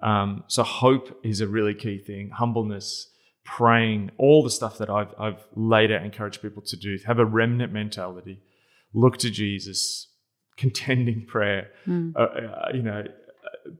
Um, 0.02 0.44
so 0.48 0.62
hope 0.62 1.20
is 1.22 1.42
a 1.42 1.46
really 1.46 1.74
key 1.74 1.98
thing. 1.98 2.30
Humbleness 2.30 3.10
praying 3.44 4.10
all 4.16 4.42
the 4.42 4.50
stuff 4.50 4.78
that 4.78 4.88
I've, 4.88 5.14
I've 5.18 5.46
later 5.54 5.96
encouraged 5.98 6.40
people 6.40 6.62
to 6.62 6.76
do 6.76 6.98
have 7.06 7.18
a 7.18 7.24
remnant 7.24 7.72
mentality 7.72 8.40
look 8.94 9.18
to 9.18 9.30
Jesus, 9.30 10.08
contending 10.56 11.26
prayer, 11.26 11.70
Mm. 11.86 12.12
uh, 12.16 12.18
uh, 12.20 12.70
you 12.74 12.82
know, 12.82 13.04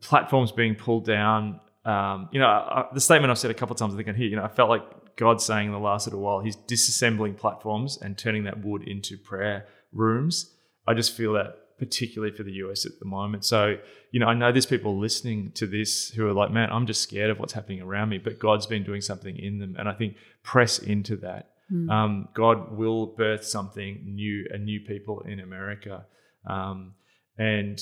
platforms 0.01 0.53
being 0.53 0.75
pulled 0.75 1.05
down. 1.05 1.61
Um, 1.85 2.29
you 2.33 2.39
know, 2.41 2.47
uh, 2.49 2.93
the 2.93 3.01
statement 3.01 3.31
I've 3.31 3.39
said 3.39 3.51
a 3.51 3.55
couple 3.55 3.75
of 3.75 3.79
times, 3.79 3.95
I 3.95 3.97
think, 3.97 4.09
on 4.09 4.15
here, 4.15 4.29
you 4.29 4.37
know, 4.37 4.45
I 4.45 4.49
felt 4.49 4.69
like 4.69 5.17
God 5.17 5.41
saying 5.41 5.67
in 5.67 5.73
the 5.73 5.79
last 5.79 6.07
little 6.07 6.21
while, 6.21 6.41
He's 6.41 6.57
disassembling 6.57 7.37
platforms 7.37 7.99
and 8.01 8.17
turning 8.17 8.45
that 8.45 8.65
wood 8.65 8.83
into 8.87 9.17
prayer 9.19 9.67
rooms. 9.93 10.55
I 10.87 10.95
just 10.95 11.17
feel 11.17 11.33
that 11.35 11.57
particularly 11.79 12.35
for 12.35 12.43
the 12.43 12.53
US 12.53 12.85
at 12.85 12.93
the 13.01 13.07
moment. 13.07 13.43
So, 13.45 13.77
you 14.13 14.21
know, 14.21 14.27
I 14.27 14.35
know 14.35 14.53
there's 14.53 14.67
people 14.67 14.99
listening 14.99 15.51
to 15.53 15.67
this 15.67 16.11
who 16.11 16.27
are 16.29 16.35
like, 16.35 16.51
man, 16.51 16.69
I'm 16.71 16.87
just 16.87 17.01
scared 17.01 17.31
of 17.31 17.39
what's 17.39 17.55
happening 17.55 17.81
around 17.81 18.11
me, 18.11 18.19
but 18.19 18.39
God's 18.39 18.67
been 18.67 18.85
doing 18.85 19.01
something 19.01 19.35
in 19.37 19.59
them. 19.59 19.77
And 19.79 19.89
I 19.89 19.95
think 19.95 20.17
press 20.43 20.79
into 20.79 21.17
that. 21.19 21.50
Mm. 21.73 21.91
Um, 21.91 22.29
God 22.35 22.77
will 22.77 23.07
birth 23.07 23.45
something 23.45 24.03
new, 24.05 24.47
a 24.53 24.59
new 24.59 24.81
people 24.81 25.21
in 25.21 25.41
America. 25.41 26.07
Um, 26.47 26.95
and, 27.39 27.81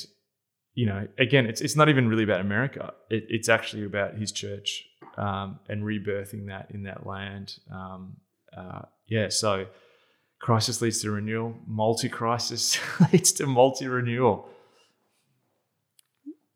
you 0.74 0.86
know, 0.86 1.08
again, 1.18 1.46
it's, 1.46 1.60
it's 1.60 1.76
not 1.76 1.88
even 1.88 2.08
really 2.08 2.24
about 2.24 2.40
America. 2.40 2.92
It, 3.10 3.26
it's 3.28 3.48
actually 3.48 3.84
about 3.84 4.16
his 4.16 4.32
church 4.32 4.84
um, 5.16 5.58
and 5.68 5.82
rebirthing 5.82 6.46
that 6.48 6.70
in 6.70 6.84
that 6.84 7.06
land. 7.06 7.58
Um, 7.72 8.16
uh, 8.56 8.82
yeah, 9.08 9.28
so 9.28 9.66
crisis 10.40 10.80
leads 10.80 11.02
to 11.02 11.10
renewal, 11.10 11.54
multi 11.66 12.08
crisis 12.08 12.78
leads 13.12 13.32
to 13.32 13.46
multi 13.46 13.86
renewal. 13.86 14.48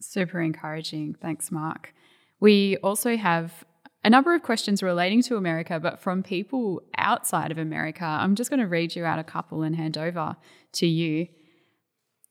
Super 0.01 0.41
encouraging. 0.41 1.15
Thanks, 1.15 1.51
Mark. 1.51 1.95
We 2.41 2.77
also 2.79 3.17
have 3.17 3.65
a 4.05 4.11
number 4.11 4.35
of 4.35 4.43
questions 4.43 4.83
relating 4.83 5.23
to 5.23 5.37
America, 5.37 5.79
but 5.79 6.01
from 6.01 6.23
people 6.23 6.83
outside 6.97 7.51
of 7.51 7.59
America. 7.59 8.05
I'm 8.05 8.35
just 8.35 8.51
going 8.51 8.61
to 8.61 8.67
read 8.67 8.97
you 8.97 9.05
out 9.05 9.19
a 9.19 9.25
couple 9.25 9.63
and 9.63 9.77
hand 9.77 9.97
over 9.97 10.37
to 10.75 10.87
you. 10.87 11.29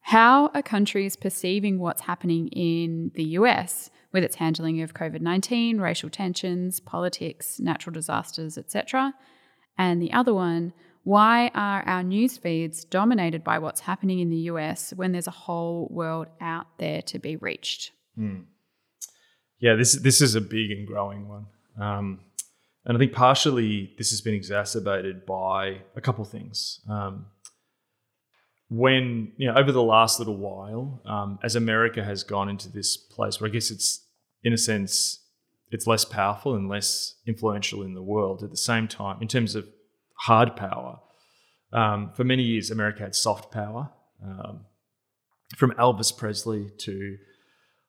How 0.01 0.47
are 0.53 0.61
countries 0.61 1.15
perceiving 1.15 1.79
what's 1.79 2.01
happening 2.01 2.47
in 2.49 3.11
the 3.15 3.23
US 3.23 3.89
with 4.11 4.23
its 4.23 4.35
handling 4.35 4.81
of 4.81 4.93
COVID 4.93 5.21
19, 5.21 5.79
racial 5.79 6.09
tensions, 6.09 6.79
politics, 6.79 7.59
natural 7.59 7.93
disasters, 7.93 8.57
etc.? 8.57 9.13
And 9.77 10.01
the 10.01 10.11
other 10.11 10.33
one, 10.33 10.73
why 11.03 11.51
are 11.55 11.83
our 11.83 12.03
news 12.03 12.37
feeds 12.37 12.83
dominated 12.83 13.43
by 13.43 13.59
what's 13.59 13.81
happening 13.81 14.19
in 14.19 14.29
the 14.29 14.37
US 14.51 14.93
when 14.95 15.13
there's 15.13 15.27
a 15.27 15.31
whole 15.31 15.87
world 15.89 16.27
out 16.41 16.67
there 16.77 17.01
to 17.03 17.19
be 17.19 17.37
reached? 17.37 17.91
Hmm. 18.15 18.41
Yeah, 19.59 19.75
this 19.75 19.93
this 19.93 20.21
is 20.21 20.35
a 20.35 20.41
big 20.41 20.71
and 20.71 20.87
growing 20.87 21.27
one, 21.27 21.45
um, 21.79 22.19
and 22.85 22.97
I 22.97 22.99
think 22.99 23.13
partially 23.13 23.93
this 23.97 24.09
has 24.09 24.21
been 24.21 24.33
exacerbated 24.33 25.25
by 25.25 25.81
a 25.95 26.01
couple 26.01 26.25
things. 26.25 26.81
Um, 26.89 27.27
when 28.69 29.33
you 29.37 29.47
know 29.47 29.55
over 29.55 29.71
the 29.71 29.83
last 29.83 30.19
little 30.19 30.37
while, 30.37 31.01
um, 31.05 31.39
as 31.43 31.55
America 31.55 32.03
has 32.03 32.23
gone 32.23 32.49
into 32.49 32.69
this 32.69 32.97
place 32.97 33.39
where 33.39 33.49
I 33.49 33.53
guess 33.53 33.69
it's 33.69 34.05
in 34.43 34.53
a 34.53 34.57
sense 34.57 35.19
it's 35.71 35.87
less 35.87 36.03
powerful 36.03 36.55
and 36.55 36.67
less 36.67 37.15
influential 37.25 37.81
in 37.81 37.93
the 37.93 38.03
world. 38.03 38.43
At 38.43 38.51
the 38.51 38.57
same 38.57 38.87
time, 38.87 39.21
in 39.21 39.27
terms 39.27 39.55
of 39.55 39.67
hard 40.19 40.55
power, 40.55 40.99
um, 41.73 42.11
for 42.13 42.23
many 42.23 42.43
years 42.43 42.69
America 42.69 43.03
had 43.03 43.15
soft 43.15 43.51
power, 43.51 43.89
um, 44.23 44.65
from 45.55 45.71
Elvis 45.71 46.15
Presley 46.15 46.69
to 46.79 47.17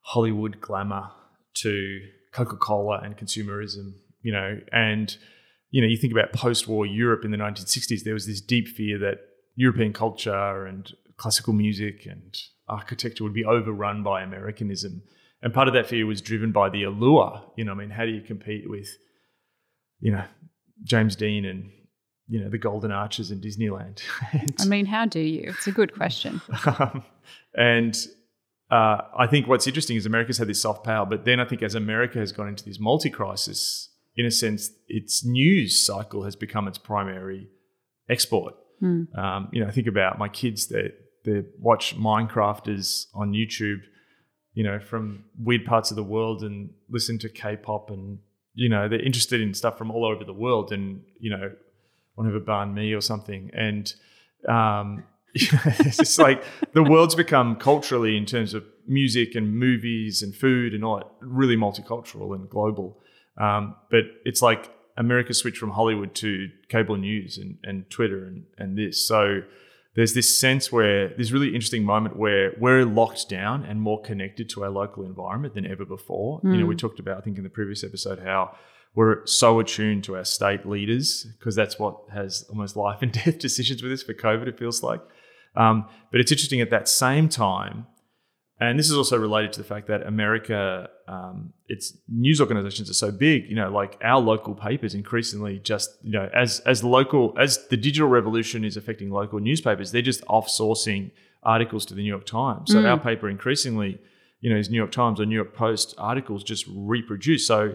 Hollywood 0.01 0.61
glamour 0.61 1.11
to 1.55 2.01
Coca 2.33 2.57
Cola 2.57 3.01
and 3.03 3.17
consumerism. 3.17 3.95
You 4.23 4.33
know, 4.33 4.59
and 4.73 5.17
you 5.71 5.81
know 5.81 5.89
you 5.89 5.97
think 5.97 6.13
about 6.13 6.33
post-war 6.33 6.87
Europe 6.87 7.25
in 7.25 7.31
the 7.31 7.37
1960s. 7.37 8.03
There 8.05 8.15
was 8.15 8.27
this 8.27 8.41
deep 8.41 8.69
fear 8.69 8.99
that 8.99 9.19
European 9.55 9.93
culture 9.93 10.67
and 10.67 10.91
classical 11.17 11.53
music 11.53 12.07
and 12.07 12.37
architecture 12.69 13.25
would 13.25 13.35
be 13.35 13.45
overrun 13.45 14.03
by 14.03 14.23
Americanism. 14.23 15.03
And 15.43 15.53
part 15.53 15.69
of 15.69 15.75
that 15.75 15.87
fear 15.87 16.07
was 16.07 16.21
driven 16.21 16.53
by 16.53 16.69
the 16.69 16.85
allure. 16.85 17.43
You 17.57 17.65
know, 17.65 17.73
I 17.73 17.75
mean, 17.75 17.91
how 17.91 18.05
do 18.05 18.13
you 18.13 18.21
compete 18.21 18.69
with, 18.71 18.89
you 20.01 20.13
know, 20.13 20.25
James 20.85 21.17
Dean 21.17 21.45
and, 21.45 21.71
you 22.29 22.41
know, 22.41 22.49
the 22.49 22.59
Golden 22.59 22.93
Arches 22.93 23.31
in 23.31 23.41
Disneyland? 23.41 24.03
I 24.61 24.65
mean, 24.65 24.87
how 24.87 25.07
do 25.07 25.21
you? 25.21 25.45
It's 25.49 25.67
a 25.67 25.73
good 25.73 25.95
question. 25.95 26.41
um, 26.79 27.05
and 27.55 27.97
uh, 28.73 29.03
I 29.19 29.27
think 29.27 29.47
what's 29.47 29.67
interesting 29.67 29.99
is 29.99 30.07
America's 30.07 30.39
had 30.39 30.49
this 30.49 30.63
soft 30.63 30.83
power, 30.83 31.05
but 31.05 31.27
then 31.27 31.39
I 31.41 31.45
think 31.45 31.63
as 31.63 31.75
America 31.75 32.19
has 32.19 32.33
gone 32.33 32.49
into 32.49 32.65
this 32.65 32.81
multi 32.81 33.11
crisis, 33.11 33.91
in 34.17 34.25
a 34.25 34.31
sense, 34.31 34.71
its 34.89 35.25
news 35.25 35.85
cycle 35.85 36.25
has 36.25 36.37
become 36.37 36.67
its 36.67 36.79
primary 36.79 37.51
export. 38.09 38.55
Hmm. 38.81 39.05
Um, 39.15 39.49
you 39.53 39.63
know, 39.63 39.71
think 39.71 39.89
about 39.89 40.19
my 40.19 40.29
kids 40.29 40.69
that 40.69 40.95
they 41.27 41.45
watch 41.59 41.99
Minecrafters 41.99 43.09
on 43.15 43.33
YouTube, 43.33 43.83
you 44.55 44.65
know, 44.65 44.81
from 44.81 45.25
weird 45.39 45.67
parts 45.67 45.91
of 45.91 45.97
the 45.97 46.03
world 46.03 46.43
and 46.43 46.71
listen 46.89 47.19
to 47.19 47.29
K-pop 47.29 47.91
and 47.91 48.21
you 48.55 48.69
know 48.69 48.89
they're 48.89 49.03
interested 49.03 49.41
in 49.41 49.55
stuff 49.55 49.79
from 49.79 49.91
all 49.91 50.05
over 50.05 50.25
the 50.25 50.33
world 50.33 50.73
and 50.73 51.03
you 51.19 51.31
know 51.31 51.53
want 52.17 52.29
to 52.29 52.35
have 52.35 52.49
a 52.49 52.67
mi 52.67 52.93
or 52.93 53.01
something 53.01 53.51
and 53.55 53.95
um, 54.49 55.05
it's 55.35 55.97
just 55.97 56.19
like 56.19 56.43
the 56.73 56.83
world's 56.83 57.15
become 57.15 57.57
culturally 57.57 58.17
in 58.17 58.27
terms 58.27 58.55
of 58.55 58.65
music 58.87 59.35
and 59.35 59.57
movies 59.57 60.23
and 60.23 60.35
food 60.35 60.75
and 60.75 60.85
all 60.85 60.97
that 60.97 61.07
really 61.21 61.57
multicultural 61.57 62.35
and 62.35 62.49
global. 62.51 63.01
Um, 63.39 63.75
but 63.91 64.05
it's 64.25 64.43
like 64.43 64.71
America 64.97 65.33
switched 65.33 65.59
from 65.59 65.71
Hollywood 65.71 66.15
to 66.17 66.49
cable 66.69 66.97
news 66.97 67.39
and, 67.39 67.59
and 67.65 67.89
Twitter 67.89 68.27
and, 68.27 68.45
and 68.59 68.77
this. 68.77 69.07
So 69.07 69.43
there's 69.95 70.15
this 70.15 70.39
sense 70.39 70.71
where 70.71 71.09
this 71.17 71.33
really 71.33 71.49
interesting 71.49 71.85
moment 71.85 72.17
where 72.17 72.55
we're 72.59 72.85
locked 72.85 73.29
down 73.29 73.65
and 73.65 73.81
more 73.81 74.01
connected 74.01 74.49
to 74.51 74.65
our 74.65 74.71
local 74.71 75.05
environment 75.05 75.55
than 75.55 75.67
ever 75.67 75.85
before. 75.85 76.41
You 76.45 76.61
know, 76.61 76.67
we 76.67 76.77
talked 76.77 76.99
about, 76.99 77.19
I 77.19 77.21
think 77.21 77.37
in 77.37 77.45
the 77.45 77.51
previous 77.51 77.85
episode, 77.85 78.19
how 78.19 78.55
we're 78.95 79.25
so 79.27 79.61
attuned 79.61 80.05
to 80.05 80.17
our 80.17 80.25
state 80.25 80.67
leaders 80.67 81.27
because 81.39 81.55
that's 81.55 81.79
what 81.79 81.97
has 82.13 82.45
almost 82.51 82.77
life 82.77 82.99
and 83.01 83.13
death 83.25 83.39
decisions 83.39 83.83
with 83.83 83.93
us 83.93 84.03
for 84.03 84.15
COVID, 84.15 84.47
it 84.47 84.59
feels 84.59 84.83
like. 84.83 85.01
Um, 85.55 85.87
but 86.11 86.21
it's 86.21 86.33
interesting 86.33 86.61
at 86.61 86.71
that 86.71 86.89
same 86.89 87.29
time, 87.29 87.87
and 88.61 88.79
this 88.79 88.89
is 88.89 88.97
also 88.97 89.19
related 89.19 89.53
to 89.55 89.59
the 89.61 89.67
fact 89.67 89.89
that 89.89 90.07
America, 90.07 90.89
um, 91.09 91.53
its 91.67 91.97
news 92.09 92.41
organizations 92.41 92.89
are 92.89 92.95
so 92.95 93.11
big. 93.11 93.49
You 93.49 93.57
know, 93.57 93.71
like 93.71 93.99
our 94.03 94.21
local 94.21 94.55
papers 94.55 94.95
increasingly 94.95 95.59
just, 95.59 95.91
you 96.03 96.13
know, 96.13 96.31
as 96.33 96.61
as 96.61 96.85
local 96.85 97.35
as 97.39 97.67
the 97.69 97.77
digital 97.77 98.09
revolution 98.09 98.65
is 98.65 98.77
affecting 98.77 99.11
local 99.11 99.41
newspapers, 99.41 99.91
they're 99.91 100.01
just 100.01 100.23
off-sourcing 100.29 101.11
articles 101.43 101.85
to 101.87 101.95
the 101.95 102.03
New 102.03 102.09
York 102.09 102.25
Times. 102.25 102.71
So 102.71 102.87
our 102.87 103.01
paper 103.01 103.29
increasingly, 103.29 103.99
you 104.41 104.49
know, 104.49 104.57
is 104.57 104.71
New 104.71 104.77
York 104.77 104.93
Times 104.93 105.21
or 105.21 105.27
New 105.27 105.35
York 105.35 105.55
Post 105.55 105.95
articles 105.99 106.45
just 106.45 106.65
reproduced. 106.73 107.49
So 107.49 107.75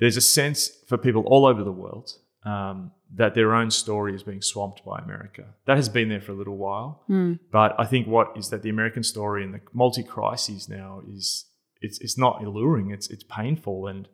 there's 0.00 0.16
a 0.16 0.20
sense 0.20 0.68
for 0.88 0.98
people 0.98 1.22
all 1.26 1.46
over 1.46 1.62
the 1.62 1.72
world 1.72 2.10
um, 2.44 2.90
that 3.14 3.34
their 3.34 3.54
own 3.54 3.70
story 3.70 4.14
is 4.14 4.22
being 4.22 4.42
swamped 4.42 4.84
by 4.84 4.98
America. 4.98 5.44
That 5.66 5.76
has 5.76 5.88
been 5.88 6.08
there 6.08 6.20
for 6.20 6.32
a 6.32 6.34
little 6.34 6.56
while, 6.56 7.02
but 7.50 7.74
I 7.78 7.86
think 7.86 8.06
what 8.06 8.36
is 8.36 8.50
that 8.50 8.62
the 8.62 8.70
American 8.70 9.02
story 9.02 9.44
and 9.44 9.54
the 9.54 9.60
multi 9.72 10.02
crises 10.02 10.68
now 10.68 11.00
is 11.08 11.46
it's 11.80 11.98
it's 12.00 12.18
not 12.18 12.42
alluring. 12.42 12.90
It's 12.90 13.08
it's 13.10 13.24
painful 13.24 13.86
and 13.86 14.08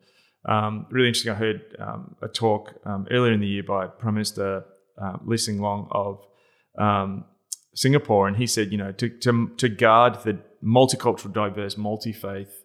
um, 0.45 0.87
really 0.89 1.07
interesting. 1.07 1.31
I 1.31 1.35
heard 1.35 1.75
um, 1.79 2.15
a 2.21 2.27
talk 2.27 2.73
um, 2.85 3.07
earlier 3.11 3.33
in 3.33 3.39
the 3.39 3.47
year 3.47 3.63
by 3.63 3.87
Prime 3.87 4.15
Minister 4.15 4.65
uh, 5.01 5.17
Lee 5.25 5.37
Hsien 5.37 5.59
Loong 5.59 5.87
of 5.91 6.25
um, 6.77 7.25
Singapore, 7.75 8.27
and 8.27 8.37
he 8.37 8.47
said, 8.47 8.71
you 8.71 8.77
know, 8.77 8.91
to 8.93 9.09
to, 9.09 9.51
to 9.57 9.69
guard 9.69 10.23
the 10.23 10.39
multicultural, 10.63 11.33
diverse, 11.33 11.77
multi 11.77 12.11
faith, 12.11 12.63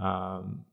um, 0.00 0.64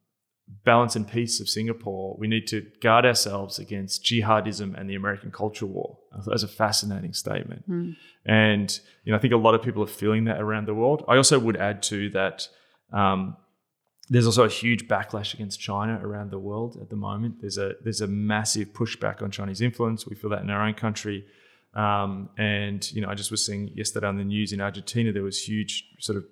balance 0.65 0.95
and 0.95 1.07
peace 1.07 1.39
of 1.39 1.47
Singapore, 1.47 2.15
we 2.19 2.27
need 2.27 2.47
to 2.47 2.65
guard 2.81 3.05
ourselves 3.05 3.59
against 3.59 4.03
jihadism 4.03 4.79
and 4.79 4.89
the 4.89 4.95
American 4.95 5.31
culture 5.31 5.65
war. 5.65 5.97
That's 6.25 6.43
a 6.43 6.47
fascinating 6.47 7.13
statement. 7.13 7.69
Mm. 7.69 7.95
And 8.25 8.79
you 9.03 9.11
know, 9.11 9.17
I 9.17 9.21
think 9.21 9.33
a 9.33 9.37
lot 9.37 9.55
of 9.55 9.61
people 9.61 9.83
are 9.83 9.87
feeling 9.87 10.25
that 10.25 10.39
around 10.39 10.67
the 10.67 10.73
world. 10.73 11.05
I 11.07 11.17
also 11.17 11.39
would 11.39 11.57
add 11.57 11.81
to 11.83 12.09
that 12.11 12.47
um, 12.91 13.37
there's 14.09 14.25
also 14.25 14.43
a 14.43 14.49
huge 14.49 14.87
backlash 14.87 15.33
against 15.33 15.59
China 15.59 15.99
around 16.03 16.31
the 16.31 16.39
world 16.39 16.77
at 16.81 16.89
the 16.89 16.95
moment. 16.95 17.41
There's 17.41 17.57
a 17.57 17.73
there's 17.83 18.01
a 18.01 18.07
massive 18.07 18.69
pushback 18.69 19.21
on 19.21 19.31
Chinese 19.31 19.61
influence. 19.61 20.07
We 20.07 20.15
feel 20.15 20.31
that 20.31 20.41
in 20.41 20.49
our 20.49 20.65
own 20.65 20.73
country. 20.73 21.25
Um, 21.75 22.29
and 22.37 22.91
you 22.91 23.01
know, 23.01 23.09
I 23.09 23.13
just 23.13 23.29
was 23.29 23.45
seeing 23.45 23.69
yesterday 23.75 24.07
on 24.07 24.17
the 24.17 24.23
news 24.23 24.51
in 24.51 24.59
Argentina 24.59 25.11
there 25.11 25.23
was 25.23 25.39
huge 25.47 25.85
sort 25.99 26.17
of 26.17 26.25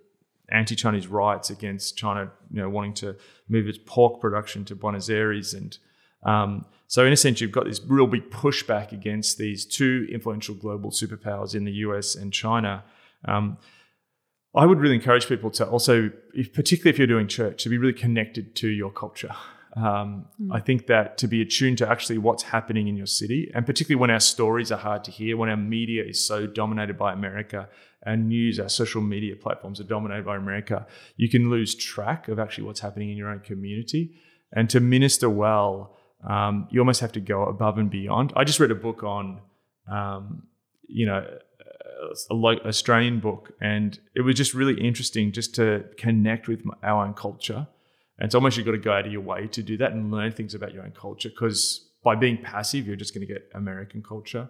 anti-Chinese 0.49 1.07
riots 1.07 1.49
against 1.49 1.97
China, 1.97 2.31
you 2.51 2.61
know, 2.61 2.69
wanting 2.69 2.93
to 2.95 3.15
move 3.49 3.67
its 3.67 3.79
pork 3.85 4.21
production 4.21 4.65
to 4.65 4.75
Buenos 4.75 5.09
Aires, 5.09 5.53
and 5.53 5.77
um, 6.23 6.65
so 6.87 7.05
in 7.05 7.11
a 7.11 7.17
sense, 7.17 7.41
you've 7.41 7.51
got 7.51 7.65
this 7.65 7.81
real 7.85 8.07
big 8.07 8.29
pushback 8.29 8.91
against 8.91 9.37
these 9.37 9.65
two 9.65 10.07
influential 10.11 10.55
global 10.55 10.89
superpowers 10.89 11.53
in 11.53 11.65
the 11.65 11.71
US 11.71 12.15
and 12.15 12.31
China. 12.31 12.83
Um, 13.25 13.57
I 14.55 14.65
would 14.65 14.79
really 14.79 14.95
encourage 14.95 15.27
people 15.27 15.51
to 15.51 15.67
also, 15.67 16.11
if, 16.33 16.53
particularly 16.53 16.91
if 16.91 16.97
you're 16.97 17.07
doing 17.07 17.27
church, 17.27 17.63
to 17.63 17.69
be 17.69 17.77
really 17.77 17.93
connected 17.93 18.55
to 18.55 18.67
your 18.67 18.91
culture. 18.91 19.31
Um, 19.75 20.25
mm. 20.41 20.49
I 20.51 20.59
think 20.59 20.87
that 20.87 21.17
to 21.19 21.27
be 21.27 21.41
attuned 21.41 21.77
to 21.79 21.89
actually 21.89 22.17
what's 22.17 22.43
happening 22.43 22.87
in 22.87 22.95
your 22.95 23.05
city, 23.05 23.51
and 23.53 23.65
particularly 23.65 23.99
when 23.99 24.09
our 24.09 24.19
stories 24.19 24.71
are 24.71 24.77
hard 24.79 25.03
to 25.03 25.11
hear, 25.11 25.37
when 25.37 25.49
our 25.49 25.57
media 25.57 26.03
is 26.03 26.25
so 26.25 26.47
dominated 26.47 26.97
by 26.97 27.13
America, 27.13 27.69
our 28.05 28.15
news, 28.15 28.59
our 28.59 28.69
social 28.69 29.01
media 29.01 29.35
platforms 29.35 29.79
are 29.79 29.83
dominated 29.83 30.25
by 30.25 30.35
America, 30.35 30.87
you 31.17 31.29
can 31.29 31.49
lose 31.49 31.75
track 31.75 32.27
of 32.27 32.39
actually 32.39 32.63
what's 32.63 32.79
happening 32.79 33.11
in 33.11 33.17
your 33.17 33.29
own 33.29 33.39
community. 33.39 34.15
And 34.53 34.69
to 34.69 34.79
minister 34.79 35.29
well, 35.29 35.95
um, 36.27 36.67
you 36.71 36.79
almost 36.79 37.01
have 37.01 37.11
to 37.13 37.19
go 37.19 37.43
above 37.43 37.77
and 37.77 37.89
beyond. 37.89 38.33
I 38.35 38.43
just 38.43 38.59
read 38.59 38.71
a 38.71 38.75
book 38.75 39.03
on, 39.03 39.41
um, 39.91 40.43
you 40.87 41.05
know, 41.05 41.25
a, 42.31 42.35
a 42.35 42.67
Australian 42.67 43.19
book, 43.19 43.51
and 43.61 43.99
it 44.15 44.21
was 44.21 44.35
just 44.35 44.53
really 44.53 44.79
interesting 44.79 45.31
just 45.31 45.53
to 45.55 45.85
connect 45.97 46.47
with 46.47 46.63
our 46.81 47.05
own 47.05 47.13
culture. 47.13 47.67
And 48.19 48.25
it's 48.25 48.35
almost 48.35 48.57
you've 48.57 48.65
got 48.65 48.71
to 48.73 48.77
go 48.79 48.93
out 48.93 49.05
of 49.05 49.11
your 49.11 49.21
way 49.21 49.47
to 49.47 49.61
do 49.61 49.77
that 49.77 49.91
and 49.91 50.11
learn 50.11 50.31
things 50.31 50.55
about 50.55 50.73
your 50.73 50.83
own 50.83 50.91
culture 50.91 51.29
because 51.29 51.89
by 52.03 52.15
being 52.15 52.41
passive, 52.41 52.87
you're 52.87 52.95
just 52.95 53.13
going 53.13 53.25
to 53.25 53.31
get 53.31 53.49
American 53.53 54.01
culture. 54.01 54.49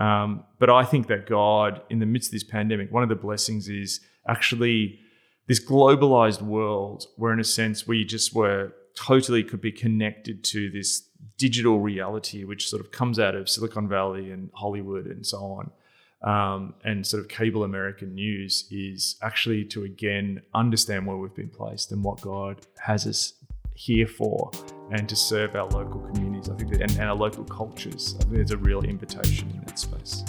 Um, 0.00 0.44
but 0.58 0.70
I 0.70 0.84
think 0.84 1.06
that 1.08 1.26
God, 1.26 1.82
in 1.90 2.00
the 2.00 2.06
midst 2.06 2.28
of 2.28 2.32
this 2.32 2.44
pandemic, 2.44 2.90
one 2.90 3.02
of 3.02 3.08
the 3.08 3.14
blessings 3.14 3.68
is 3.68 4.00
actually 4.28 4.98
this 5.46 5.64
globalized 5.64 6.42
world 6.42 7.06
where, 7.16 7.32
in 7.32 7.38
a 7.38 7.44
sense, 7.44 7.86
we 7.86 8.04
just 8.04 8.34
were 8.34 8.72
totally 8.96 9.44
could 9.44 9.60
be 9.60 9.72
connected 9.72 10.42
to 10.44 10.70
this 10.70 11.08
digital 11.38 11.80
reality, 11.80 12.44
which 12.44 12.68
sort 12.68 12.80
of 12.80 12.90
comes 12.90 13.18
out 13.18 13.34
of 13.34 13.48
Silicon 13.48 13.88
Valley 13.88 14.30
and 14.30 14.50
Hollywood 14.54 15.06
and 15.06 15.26
so 15.26 15.38
on. 15.38 15.70
Um, 16.24 16.72
and 16.84 17.06
sort 17.06 17.22
of 17.22 17.28
cable 17.28 17.64
American 17.64 18.14
news 18.14 18.66
is 18.70 19.16
actually 19.20 19.64
to 19.66 19.84
again 19.84 20.40
understand 20.54 21.06
where 21.06 21.18
we've 21.18 21.34
been 21.34 21.50
placed 21.50 21.92
and 21.92 22.02
what 22.02 22.20
God 22.22 22.62
has 22.80 23.06
us 23.06 23.34
here 23.74 24.06
for 24.06 24.50
and 24.90 25.06
to 25.08 25.16
serve 25.16 25.54
our 25.54 25.66
local 25.66 26.00
communities. 26.00 26.48
I 26.48 26.56
think 26.56 26.70
that, 26.72 26.80
and, 26.80 26.90
and 26.92 27.10
our 27.10 27.14
local 27.14 27.44
cultures. 27.44 28.14
I 28.18 28.22
think 28.22 28.36
there's 28.36 28.52
a 28.52 28.56
real 28.56 28.82
invitation 28.84 29.50
in 29.50 29.60
that 29.66 29.78
space. 29.78 30.24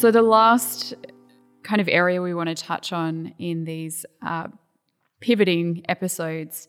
So, 0.00 0.10
the 0.10 0.22
last 0.22 0.94
kind 1.62 1.78
of 1.78 1.86
area 1.86 2.22
we 2.22 2.32
want 2.32 2.48
to 2.48 2.54
touch 2.54 2.90
on 2.90 3.34
in 3.38 3.64
these 3.64 4.06
uh, 4.22 4.48
pivoting 5.20 5.84
episodes 5.90 6.68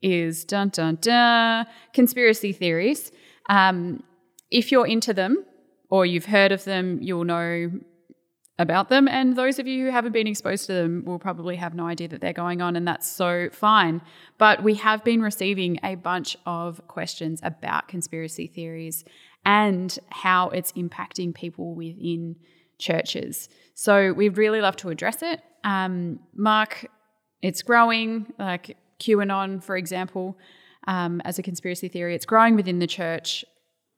is 0.00 0.44
dun 0.44 0.68
dun 0.68 0.96
dun 1.00 1.66
conspiracy 1.92 2.52
theories. 2.52 3.10
Um, 3.48 4.04
if 4.52 4.70
you're 4.70 4.86
into 4.86 5.12
them 5.12 5.44
or 5.90 6.06
you've 6.06 6.26
heard 6.26 6.52
of 6.52 6.62
them, 6.62 7.02
you'll 7.02 7.24
know 7.24 7.72
about 8.60 8.88
them. 8.90 9.08
And 9.08 9.34
those 9.34 9.58
of 9.58 9.66
you 9.66 9.86
who 9.86 9.90
haven't 9.90 10.12
been 10.12 10.28
exposed 10.28 10.66
to 10.66 10.72
them 10.72 11.02
will 11.04 11.18
probably 11.18 11.56
have 11.56 11.74
no 11.74 11.86
idea 11.86 12.06
that 12.06 12.20
they're 12.20 12.32
going 12.32 12.62
on, 12.62 12.76
and 12.76 12.86
that's 12.86 13.08
so 13.08 13.48
fine. 13.50 14.00
But 14.38 14.62
we 14.62 14.74
have 14.76 15.02
been 15.02 15.20
receiving 15.20 15.80
a 15.82 15.96
bunch 15.96 16.36
of 16.46 16.86
questions 16.86 17.40
about 17.42 17.88
conspiracy 17.88 18.46
theories 18.46 19.04
and 19.44 19.98
how 20.10 20.48
it's 20.50 20.72
impacting 20.72 21.34
people 21.34 21.74
within 21.74 22.36
churches. 22.78 23.48
So 23.74 24.12
we'd 24.12 24.36
really 24.36 24.60
love 24.60 24.76
to 24.76 24.90
address 24.90 25.22
it. 25.22 25.40
Um, 25.64 26.20
Mark, 26.34 26.86
it's 27.40 27.62
growing, 27.62 28.32
like 28.38 28.76
QAnon, 29.00 29.62
for 29.62 29.76
example, 29.76 30.38
um, 30.86 31.20
as 31.24 31.38
a 31.38 31.42
conspiracy 31.42 31.88
theory, 31.88 32.14
it's 32.14 32.26
growing 32.26 32.56
within 32.56 32.78
the 32.78 32.86
church. 32.86 33.44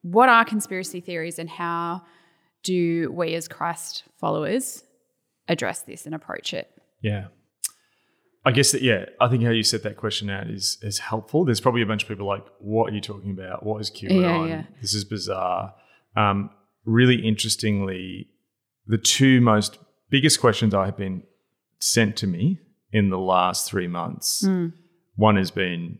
What 0.02 0.28
are 0.28 0.44
conspiracy 0.44 1.00
theories 1.00 1.38
and 1.38 1.48
how 1.48 2.02
do 2.62 3.10
we 3.12 3.34
as 3.34 3.48
Christ 3.48 4.04
followers 4.18 4.84
address 5.48 5.82
this 5.82 6.06
and 6.06 6.14
approach 6.14 6.52
it? 6.54 6.70
Yeah. 7.00 7.26
I 8.44 8.52
guess 8.52 8.72
that 8.72 8.82
yeah, 8.82 9.06
I 9.20 9.28
think 9.28 9.42
how 9.42 9.50
you 9.50 9.62
set 9.62 9.82
that 9.84 9.96
question 9.96 10.28
out 10.28 10.48
is 10.48 10.78
is 10.82 10.98
helpful. 10.98 11.44
There's 11.44 11.60
probably 11.60 11.82
a 11.82 11.86
bunch 11.86 12.02
of 12.02 12.08
people 12.08 12.26
like, 12.26 12.44
"What 12.58 12.92
are 12.92 12.94
you 12.94 13.00
talking 13.00 13.30
about? 13.30 13.64
What 13.64 13.80
is 13.80 13.90
QAnon? 13.90 14.20
Yeah, 14.20 14.44
yeah. 14.44 14.62
This 14.80 14.94
is 14.94 15.04
bizarre." 15.04 15.74
Um, 16.16 16.50
really 16.84 17.26
interestingly, 17.26 18.28
the 18.86 18.98
two 18.98 19.40
most 19.40 19.78
biggest 20.10 20.40
questions 20.40 20.74
I 20.74 20.86
have 20.86 20.96
been 20.96 21.22
sent 21.80 22.16
to 22.18 22.26
me 22.26 22.60
in 22.92 23.10
the 23.10 23.18
last 23.18 23.68
three 23.68 23.88
months. 23.88 24.44
Mm. 24.46 24.72
One 25.16 25.36
has 25.36 25.50
been, 25.50 25.98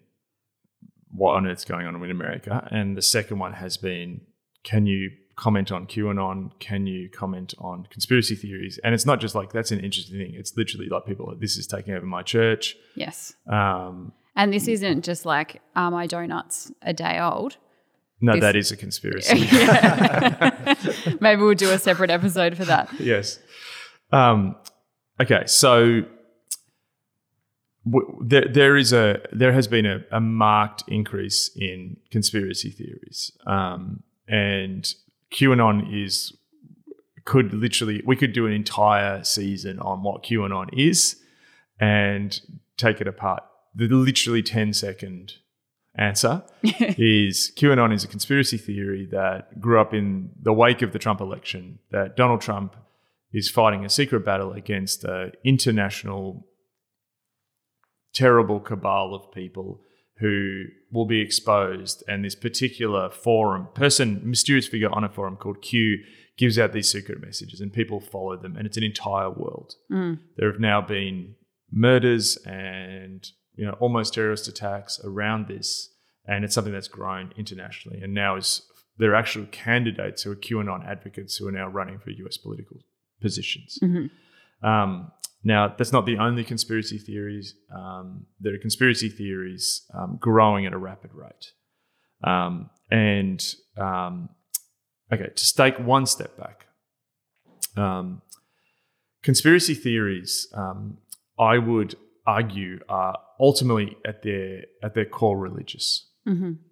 what 1.11 1.35
on 1.35 1.47
earth's 1.47 1.65
going 1.65 1.87
on 1.87 2.03
in 2.03 2.11
America? 2.11 2.69
And 2.71 2.97
the 2.97 3.03
second 3.03 3.39
one 3.39 3.55
has 3.55 3.77
been, 3.77 4.21
can 4.63 4.87
you 4.87 5.11
comment 5.37 5.73
on 5.73 5.87
QAnon? 5.87 6.51
Can 6.61 6.87
you 6.87 7.09
comment 7.11 7.55
on 7.59 7.87
conspiracy 7.91 8.35
theories? 8.35 8.79
And 8.85 8.95
it's 8.95 9.07
not 9.07 9.21
just 9.21 9.35
like 9.35 9.53
that's 9.53 9.71
an 9.71 9.81
interesting 9.81 10.19
thing. 10.19 10.35
It's 10.35 10.57
literally 10.57 10.89
like 10.89 11.07
people 11.07 11.27
like 11.27 11.41
this 11.41 11.57
is 11.57 11.67
taking 11.67 11.95
over 11.95 12.07
my 12.07 12.23
church. 12.23 12.77
Yes. 12.97 13.35
Um, 13.51 14.13
and 14.37 14.53
this 14.53 14.69
isn't 14.69 15.05
just 15.05 15.25
like 15.25 15.61
are 15.77 15.91
my 15.91 16.07
donuts 16.07 16.73
a 16.83 16.93
day 16.93 17.19
old? 17.19 17.57
No, 18.21 18.33
this, 18.33 18.41
that 18.41 18.57
is 18.57 18.73
a 18.73 18.77
conspiracy. 18.77 19.49
Maybe 21.21 21.43
we'll 21.43 21.55
do 21.55 21.71
a 21.71 21.79
separate 21.79 22.11
episode 22.11 22.57
for 22.57 22.65
that. 22.65 22.89
Yes. 22.99 23.39
Um, 24.13 24.57
okay, 25.21 25.43
so 25.47 26.03
w- 27.85 28.19
there 28.25 28.47
there 28.49 28.77
is 28.77 28.93
a 28.93 29.21
there 29.33 29.53
has 29.53 29.69
been 29.69 29.87
a, 29.87 30.05
a 30.11 30.21
marked 30.21 30.85
increase 30.89 31.51
in 31.57 31.97
conspiracy 32.11 32.71
theories, 32.71 33.33
um, 33.47 34.03
and 34.29 34.95
QAnon 35.35 35.93
is 35.93 36.33
could 37.25 37.53
literally 37.53 38.03
we 38.07 38.17
could 38.17 38.33
do 38.33 38.47
an 38.47 38.53
entire 38.53 39.25
season 39.25 39.79
on 39.81 40.03
what 40.03 40.23
QAnon 40.23 40.69
is 40.73 41.17
and 41.81 42.41
take 42.77 43.01
it 43.01 43.09
apart. 43.09 43.43
The 43.75 43.89
literally 43.89 44.43
10 44.43 44.73
second 44.73 45.35
answer 45.97 46.43
is 46.63 47.53
QAnon 47.57 47.93
is 47.93 48.05
a 48.05 48.09
conspiracy 48.09 48.59
theory 48.59 49.07
that 49.11 49.61
grew 49.61 49.81
up 49.81 49.93
in 49.93 50.31
the 50.41 50.53
wake 50.53 50.83
of 50.83 50.93
the 50.93 50.99
Trump 50.99 51.21
election, 51.21 51.79
that 51.91 52.17
Donald 52.17 52.41
Trump 52.41 52.77
is 53.33 53.51
fighting 53.51 53.85
a 53.85 53.91
secret 53.91 54.25
battle 54.25 54.53
against 54.53 55.05
an 55.05 55.33
international 55.45 56.47
terrible 58.13 58.61
cabal 58.61 59.13
of 59.13 59.33
people 59.33 59.81
who 60.19 60.65
will 60.93 61.07
be 61.07 61.21
exposed. 61.21 62.05
And 62.09 62.25
this 62.25 62.35
particular 62.35 63.11
forum, 63.11 63.69
person, 63.75 64.21
mysterious 64.25 64.67
figure 64.67 64.91
on 64.91 65.05
a 65.05 65.09
forum 65.09 65.37
called 65.37 65.63
Q, 65.63 65.99
gives 66.37 66.59
out 66.59 66.73
these 66.73 66.91
secret 66.91 67.21
messages 67.21 67.61
and 67.61 67.73
people 67.73 68.01
follow 68.01 68.37
them. 68.37 68.57
And 68.57 68.67
it's 68.67 68.77
an 68.77 68.85
entire 68.85 69.31
world. 69.31 69.75
Mm. 69.91 70.19
There 70.37 70.51
have 70.51 70.61
now 70.61 70.81
been 70.81 71.35
murders 71.71 72.37
and 72.47 73.29
you 73.57 73.65
know, 73.65 73.73
almost 73.81 74.15
terrorist 74.15 74.49
attacks 74.49 75.01
around 75.05 75.49
this, 75.49 75.91
and 76.27 76.45
it's 76.45 76.55
something 76.55 76.73
that's 76.73 76.89
grown 76.89 77.33
internationally. 77.37 78.01
And 78.03 78.15
now 78.15 78.37
is 78.37 78.63
there 78.99 79.13
are 79.13 79.17
actual 79.17 79.47
candidates 79.47 80.23
who 80.23 80.33
are 80.33 80.37
QAnon 80.37 80.87
advocates 80.87 81.37
who 81.37 81.49
are 81.49 81.53
now 81.53 81.69
running 81.69 81.99
for 81.99 82.11
US 82.11 82.37
political 82.37 82.79
positions. 83.21 83.79
Um, 84.63 85.13
now, 85.45 85.75
that's 85.77 85.93
not 85.93 86.07
the 86.07 86.17
only 86.17 86.43
conspiracy 86.43 86.97
theories. 86.97 87.55
Um, 87.75 88.27
there 88.41 88.55
are 88.55 88.59
conspiracy 88.59 89.11
theories 89.11 89.83
um, 89.93 90.17
growing 90.19 90.65
at 90.65 90.73
a 90.73 90.79
rapid 90.79 91.11
rate. 91.13 91.53
Um, 92.25 92.71
and 92.91 93.45
um, 93.77 94.31
okay, 95.13 95.29
to 95.37 95.55
take 95.55 95.79
one 95.79 96.07
step 96.07 96.37
back, 96.39 96.67
um, 97.77 98.23
conspiracy 99.23 99.75
theories, 99.75 100.49
um, 100.55 100.97
I 101.39 101.59
would 101.59 101.97
argue, 102.27 102.81
are 102.89 103.19
ultimately 103.39 103.99
at 104.07 104.23
their 104.23 104.63
at 104.83 104.95
their 104.95 105.05
core 105.05 105.37
religious. 105.37 106.09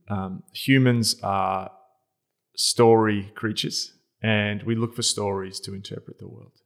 Um, 0.08 0.44
humans 0.54 1.16
are 1.22 1.70
story 2.56 3.32
creatures, 3.34 3.92
and 4.22 4.62
we 4.62 4.74
look 4.74 4.94
for 4.94 5.02
stories 5.02 5.60
to 5.60 5.74
interpret 5.74 6.18
the 6.18 6.28
world. 6.28 6.61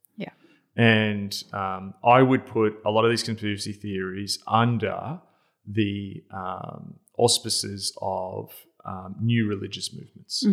And 0.76 1.42
um, 1.52 1.94
I 2.04 2.20
would 2.22 2.44
put 2.46 2.78
a 2.84 2.90
lot 2.90 3.04
of 3.04 3.10
these 3.10 3.22
conspiracy 3.22 3.72
theories 3.72 4.38
under 4.46 5.20
the 5.66 6.22
um, 6.30 6.94
auspices 7.16 7.96
of 8.00 8.52
um, 8.84 9.16
new 9.20 9.48
religious 9.48 9.92
movements. 9.92 10.44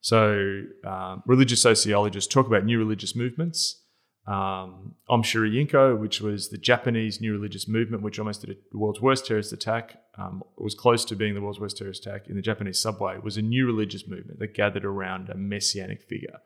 So, 0.00 0.62
um, 0.84 1.22
religious 1.26 1.60
sociologists 1.60 2.32
talk 2.32 2.46
about 2.46 2.64
new 2.64 2.78
religious 2.78 3.16
movements. 3.16 3.82
Um, 4.28 4.94
Aum 5.08 5.22
Shinrikyo, 5.22 5.98
which 5.98 6.20
was 6.20 6.50
the 6.50 6.58
Japanese 6.58 7.20
new 7.20 7.32
religious 7.32 7.66
movement, 7.66 8.02
which 8.02 8.18
almost 8.18 8.42
did 8.42 8.58
the 8.70 8.78
world's 8.78 9.00
worst 9.00 9.26
terrorist 9.26 9.52
attack, 9.52 10.02
um, 10.18 10.44
was 10.56 10.74
close 10.74 11.04
to 11.06 11.16
being 11.16 11.34
the 11.34 11.40
world's 11.40 11.58
worst 11.58 11.78
terrorist 11.78 12.06
attack 12.06 12.28
in 12.28 12.36
the 12.36 12.42
Japanese 12.42 12.78
subway, 12.78 13.18
was 13.22 13.38
a 13.38 13.42
new 13.42 13.66
religious 13.66 14.06
movement 14.06 14.38
that 14.38 14.54
gathered 14.54 14.84
around 14.84 15.30
a 15.30 15.34
messianic 15.34 16.02
figure, 16.02 16.40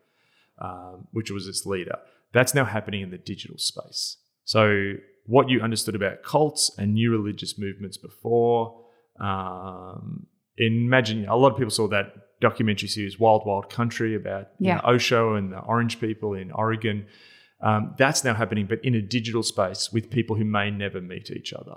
um, 0.58 1.08
which 1.12 1.30
was 1.30 1.48
its 1.48 1.66
leader. 1.66 1.98
That's 2.32 2.54
now 2.54 2.64
happening 2.64 3.02
in 3.02 3.10
the 3.10 3.18
digital 3.18 3.58
space. 3.58 4.16
So, 4.44 4.94
what 5.26 5.48
you 5.48 5.60
understood 5.60 5.94
about 5.94 6.22
cults 6.24 6.70
and 6.78 6.94
new 6.94 7.10
religious 7.10 7.58
movements 7.58 7.96
before, 7.96 8.82
um, 9.20 10.26
imagine 10.56 11.26
a 11.28 11.36
lot 11.36 11.52
of 11.52 11.58
people 11.58 11.70
saw 11.70 11.86
that 11.88 12.40
documentary 12.40 12.88
series 12.88 13.18
Wild 13.18 13.42
Wild 13.46 13.70
Country 13.70 14.14
about 14.16 14.48
you 14.58 14.74
know, 14.74 14.80
Osho 14.84 15.34
and 15.34 15.52
the 15.52 15.60
Orange 15.60 16.00
people 16.00 16.34
in 16.34 16.50
Oregon. 16.50 17.06
Um, 17.60 17.94
that's 17.96 18.24
now 18.24 18.34
happening, 18.34 18.66
but 18.66 18.84
in 18.84 18.96
a 18.96 19.00
digital 19.00 19.44
space 19.44 19.92
with 19.92 20.10
people 20.10 20.34
who 20.34 20.44
may 20.44 20.68
never 20.70 21.00
meet 21.00 21.30
each 21.30 21.52
other. 21.52 21.76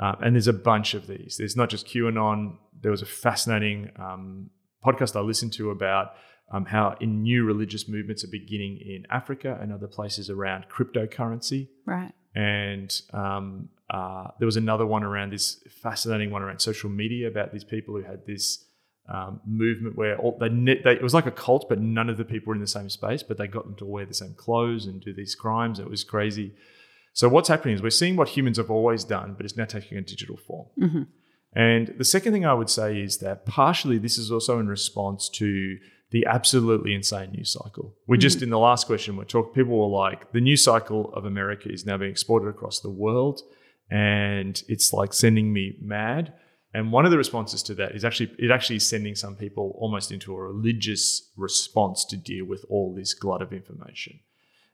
Um, 0.00 0.16
and 0.22 0.34
there's 0.34 0.48
a 0.48 0.52
bunch 0.52 0.94
of 0.94 1.06
these. 1.06 1.36
There's 1.38 1.56
not 1.56 1.70
just 1.70 1.86
QAnon. 1.86 2.56
There 2.80 2.90
was 2.90 3.00
a 3.00 3.06
fascinating 3.06 3.92
um, 3.96 4.50
podcast 4.84 5.14
I 5.14 5.20
listened 5.20 5.52
to 5.54 5.70
about 5.70 6.14
um, 6.50 6.64
how 6.66 6.96
in 7.00 7.22
new 7.22 7.44
religious 7.44 7.88
movements 7.88 8.24
are 8.24 8.28
beginning 8.28 8.78
in 8.78 9.06
Africa 9.10 9.58
and 9.60 9.72
other 9.72 9.86
places 9.86 10.30
around 10.30 10.66
cryptocurrency. 10.68 11.68
Right. 11.86 12.12
And 12.34 12.92
um, 13.12 13.68
uh, 13.88 14.28
there 14.38 14.46
was 14.46 14.56
another 14.56 14.86
one 14.86 15.02
around 15.02 15.32
this 15.32 15.62
fascinating 15.82 16.30
one 16.30 16.42
around 16.42 16.60
social 16.60 16.90
media 16.90 17.28
about 17.28 17.52
these 17.52 17.64
people 17.64 17.94
who 17.94 18.02
had 18.02 18.26
this 18.26 18.64
um, 19.08 19.40
movement 19.44 19.96
where 19.96 20.16
all, 20.18 20.38
they, 20.38 20.48
they 20.48 20.92
it 20.92 21.02
was 21.02 21.14
like 21.14 21.26
a 21.26 21.32
cult, 21.32 21.68
but 21.68 21.80
none 21.80 22.08
of 22.08 22.16
the 22.16 22.24
people 22.24 22.50
were 22.50 22.54
in 22.54 22.60
the 22.60 22.66
same 22.66 22.90
space, 22.90 23.22
but 23.22 23.38
they 23.38 23.48
got 23.48 23.64
them 23.64 23.74
to 23.76 23.84
wear 23.84 24.06
the 24.06 24.14
same 24.14 24.34
clothes 24.34 24.86
and 24.86 25.00
do 25.00 25.12
these 25.12 25.34
crimes. 25.34 25.78
It 25.80 25.90
was 25.90 26.04
crazy. 26.04 26.54
So 27.12 27.28
what's 27.28 27.48
happening 27.48 27.74
is 27.74 27.82
we're 27.82 27.90
seeing 27.90 28.14
what 28.14 28.28
humans 28.28 28.56
have 28.56 28.70
always 28.70 29.02
done, 29.02 29.34
but 29.34 29.44
it's 29.44 29.56
now 29.56 29.64
taking 29.64 29.98
a 29.98 30.00
digital 30.00 30.36
form. 30.36 30.68
And 31.52 31.94
the 31.98 32.04
second 32.04 32.32
thing 32.32 32.46
I 32.46 32.54
would 32.54 32.70
say 32.70 33.00
is 33.00 33.18
that 33.18 33.44
partially 33.46 33.98
this 33.98 34.16
is 34.16 34.30
also 34.30 34.60
in 34.60 34.68
response 34.68 35.28
to 35.30 35.78
the 36.10 36.26
absolutely 36.26 36.94
insane 36.94 37.30
news 37.32 37.52
cycle. 37.52 37.94
We 38.06 38.18
just 38.18 38.42
in 38.42 38.50
the 38.50 38.58
last 38.58 38.86
question 38.86 39.16
we 39.16 39.24
talked, 39.24 39.54
people 39.54 39.78
were 39.78 39.96
like, 39.96 40.32
the 40.32 40.40
news 40.40 40.64
cycle 40.64 41.12
of 41.14 41.24
America 41.24 41.70
is 41.70 41.86
now 41.86 41.96
being 41.96 42.10
exported 42.10 42.48
across 42.48 42.80
the 42.80 42.90
world, 42.90 43.42
and 43.90 44.62
it's 44.68 44.92
like 44.92 45.12
sending 45.12 45.52
me 45.52 45.76
mad. 45.80 46.32
And 46.72 46.92
one 46.92 47.04
of 47.04 47.10
the 47.10 47.18
responses 47.18 47.62
to 47.64 47.74
that 47.76 47.94
is 47.96 48.04
actually 48.04 48.32
it 48.38 48.50
actually 48.50 48.76
is 48.76 48.88
sending 48.88 49.14
some 49.14 49.36
people 49.36 49.76
almost 49.78 50.12
into 50.12 50.34
a 50.34 50.40
religious 50.40 51.30
response 51.36 52.04
to 52.06 52.16
deal 52.16 52.44
with 52.44 52.64
all 52.68 52.94
this 52.94 53.14
glut 53.14 53.42
of 53.42 53.52
information. 53.52 54.20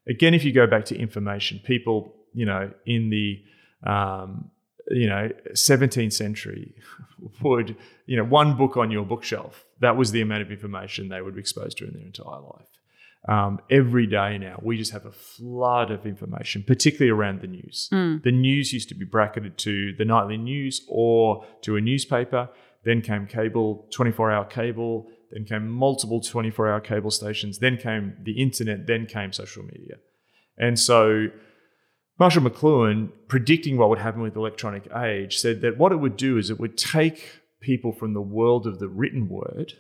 Again, 0.09 0.35
if 0.35 0.45
you 0.45 0.53
go 0.53 0.67
back 0.67 0.85
to 0.87 0.99
information, 0.99 1.61
people, 1.65 2.15
you 2.33 2.47
know, 2.47 2.71
in 2.85 3.11
the 3.11 3.43
um, 3.89 4.51
you 4.91 5.09
know 5.09 5.31
17th 5.53 6.13
century 6.13 6.75
would 7.43 7.77
you 8.07 8.17
know 8.17 8.25
one 8.25 8.57
book 8.57 8.77
on 8.77 8.91
your 8.91 9.05
bookshelf 9.05 9.65
that 9.81 9.97
was 9.97 10.13
the 10.13 10.21
amount 10.21 10.43
of 10.43 10.51
information 10.51 11.09
they 11.09 11.21
would 11.21 11.35
be 11.35 11.41
exposed 11.41 11.79
to 11.79 11.87
in 11.87 11.93
their 11.93 12.03
entire 12.03 12.41
life. 12.41 12.69
Um, 13.29 13.61
every 13.71 14.07
day 14.07 14.39
now 14.39 14.61
we 14.63 14.79
just 14.79 14.93
have 14.93 15.05
a 15.05 15.11
flood 15.11 15.91
of 15.91 16.07
information 16.07 16.63
particularly 16.63 17.11
around 17.11 17.41
the 17.41 17.49
news. 17.49 17.89
The 18.23 18.31
news 18.31 18.73
used 18.73 18.89
to 18.91 18.95
be 18.95 19.05
bracketed 19.05 19.59
to 19.59 19.95
the 19.95 20.05
nightly 20.05 20.37
news 20.37 20.83
or 20.89 21.45
to 21.63 21.77
a 21.77 21.81
newspaper 21.81 22.49
then 22.85 23.03
came 23.03 23.27
cable 23.27 23.89
24 23.91 24.31
hour 24.31 24.45
cable 24.45 25.09
then 25.33 25.45
came 25.45 25.69
multiple 25.69 26.21
24 26.21 26.69
hour 26.69 26.81
cable 26.81 27.11
stations 27.11 27.59
then 27.59 27.77
came 27.77 28.15
the 28.23 28.41
internet 28.41 28.87
then 28.87 29.07
came 29.07 29.33
social 29.33 29.65
media. 29.65 29.97
And 30.59 30.79
so 30.79 31.29
Marshall 32.19 32.43
McLuhan, 32.43 33.11
predicting 33.29 33.77
what 33.77 33.91
would 33.91 33.99
happen 33.99 34.23
with 34.23 34.37
electronic 34.37 34.91
age, 34.95 35.39
said 35.39 35.61
that 35.61 35.77
what 35.77 35.93
it 35.93 35.97
would 35.97 36.17
do 36.17 36.39
is 36.39 36.49
it 36.49 36.59
would 36.59 36.79
take 36.79 37.41
people 37.61 37.93
from 37.93 38.15
the 38.15 38.23
world 38.23 38.67
of 38.67 38.79
the 38.79 38.89
written 38.89 39.29
word, 39.29 39.75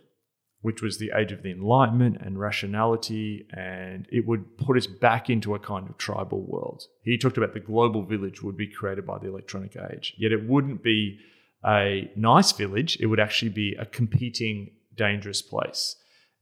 which 0.61 0.83
was 0.83 0.99
the 0.99 1.12
age 1.16 1.33
of 1.33 1.42
the 1.42 1.51
Enlightenment 1.51 2.18
and 2.20 2.38
rationality, 2.38 3.46
and 3.53 4.07
it 4.11 4.27
would 4.27 4.59
put 4.59 4.77
us 4.77 4.87
back 4.87 5.31
into 5.31 5.55
a 5.55 5.59
kind 5.59 5.88
of 5.88 5.96
tribal 5.96 6.42
world. 6.46 6.83
He 7.03 7.16
talked 7.16 7.38
about 7.38 7.55
the 7.55 7.61
global 7.61 8.03
village 8.03 8.42
would 8.42 8.57
be 8.57 8.70
created 8.70 9.07
by 9.07 9.18
the 9.18 9.29
electronic 9.29 9.77
age, 9.90 10.14
yet 10.18 10.33
it 10.33 10.46
wouldn't 10.46 10.83
be 10.83 11.18
a 11.64 12.11
nice 12.16 12.53
village, 12.53 12.99
it 13.01 13.07
would 13.07 13.20
actually 13.20 13.51
be 13.51 13.75
a 13.79 13.87
competing, 13.87 14.72
dangerous 14.94 15.40
place. 15.40 15.96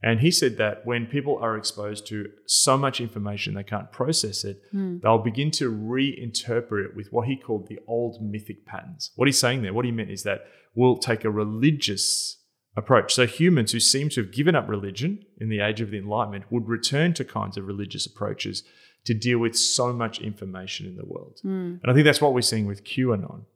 And 0.06 0.20
he 0.20 0.30
said 0.30 0.58
that 0.58 0.84
when 0.84 1.06
people 1.06 1.38
are 1.40 1.56
exposed 1.56 2.06
to 2.08 2.30
so 2.44 2.76
much 2.76 3.00
information 3.00 3.54
they 3.54 3.62
can't 3.64 3.90
process 3.90 4.44
it, 4.44 4.60
they'll 5.02 5.16
begin 5.16 5.50
to 5.52 5.72
reinterpret 5.72 6.84
it 6.84 6.94
with 6.94 7.10
what 7.10 7.26
he 7.26 7.36
called 7.36 7.68
the 7.68 7.78
old 7.86 8.20
mythic 8.20 8.66
patterns. 8.66 9.12
What 9.16 9.28
he's 9.28 9.38
saying 9.38 9.62
there, 9.62 9.72
what 9.72 9.86
he 9.86 9.92
meant 9.92 10.10
is 10.10 10.22
that 10.24 10.44
we'll 10.74 10.98
take 10.98 11.24
a 11.24 11.30
religious 11.30 12.36
approach. 12.76 13.14
So 13.14 13.26
humans 13.26 13.72
who 13.72 13.80
seem 13.80 14.10
to 14.10 14.20
have 14.22 14.30
given 14.30 14.54
up 14.54 14.68
religion 14.68 15.24
in 15.40 15.48
the 15.48 15.60
age 15.60 15.80
of 15.80 15.90
the 15.90 15.96
Enlightenment 15.96 16.44
would 16.50 16.68
return 16.68 17.14
to 17.14 17.24
kinds 17.24 17.56
of 17.56 17.64
religious 17.66 18.04
approaches 18.04 18.62
to 19.06 19.14
deal 19.14 19.38
with 19.38 19.56
so 19.56 19.90
much 19.92 20.20
information 20.20 20.86
in 20.86 20.96
the 20.96 21.06
world. 21.06 21.40
And 21.82 21.90
I 21.90 21.94
think 21.94 22.04
that's 22.04 22.20
what 22.20 22.34
we're 22.34 22.42
seeing 22.42 22.66
with 22.66 22.84
QAnon. 22.84 23.46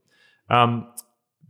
Um, 0.48 0.88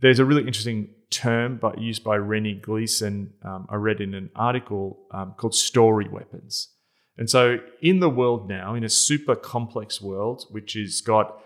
there's 0.01 0.19
a 0.19 0.25
really 0.25 0.45
interesting 0.45 0.89
term 1.09 1.57
but 1.57 1.79
used 1.79 2.03
by 2.03 2.15
Rennie 2.17 2.55
Gleason, 2.55 3.33
um, 3.43 3.67
I 3.69 3.75
read 3.75 4.01
in 4.01 4.13
an 4.13 4.29
article 4.35 4.99
um, 5.11 5.33
called 5.37 5.55
story 5.55 6.07
weapons. 6.07 6.69
And 7.17 7.29
so, 7.29 7.57
in 7.81 7.99
the 7.99 8.09
world 8.09 8.47
now, 8.47 8.75
in 8.75 8.83
a 8.83 8.89
super 8.89 9.35
complex 9.35 10.01
world, 10.01 10.45
which 10.51 10.73
has 10.73 11.01
got 11.01 11.41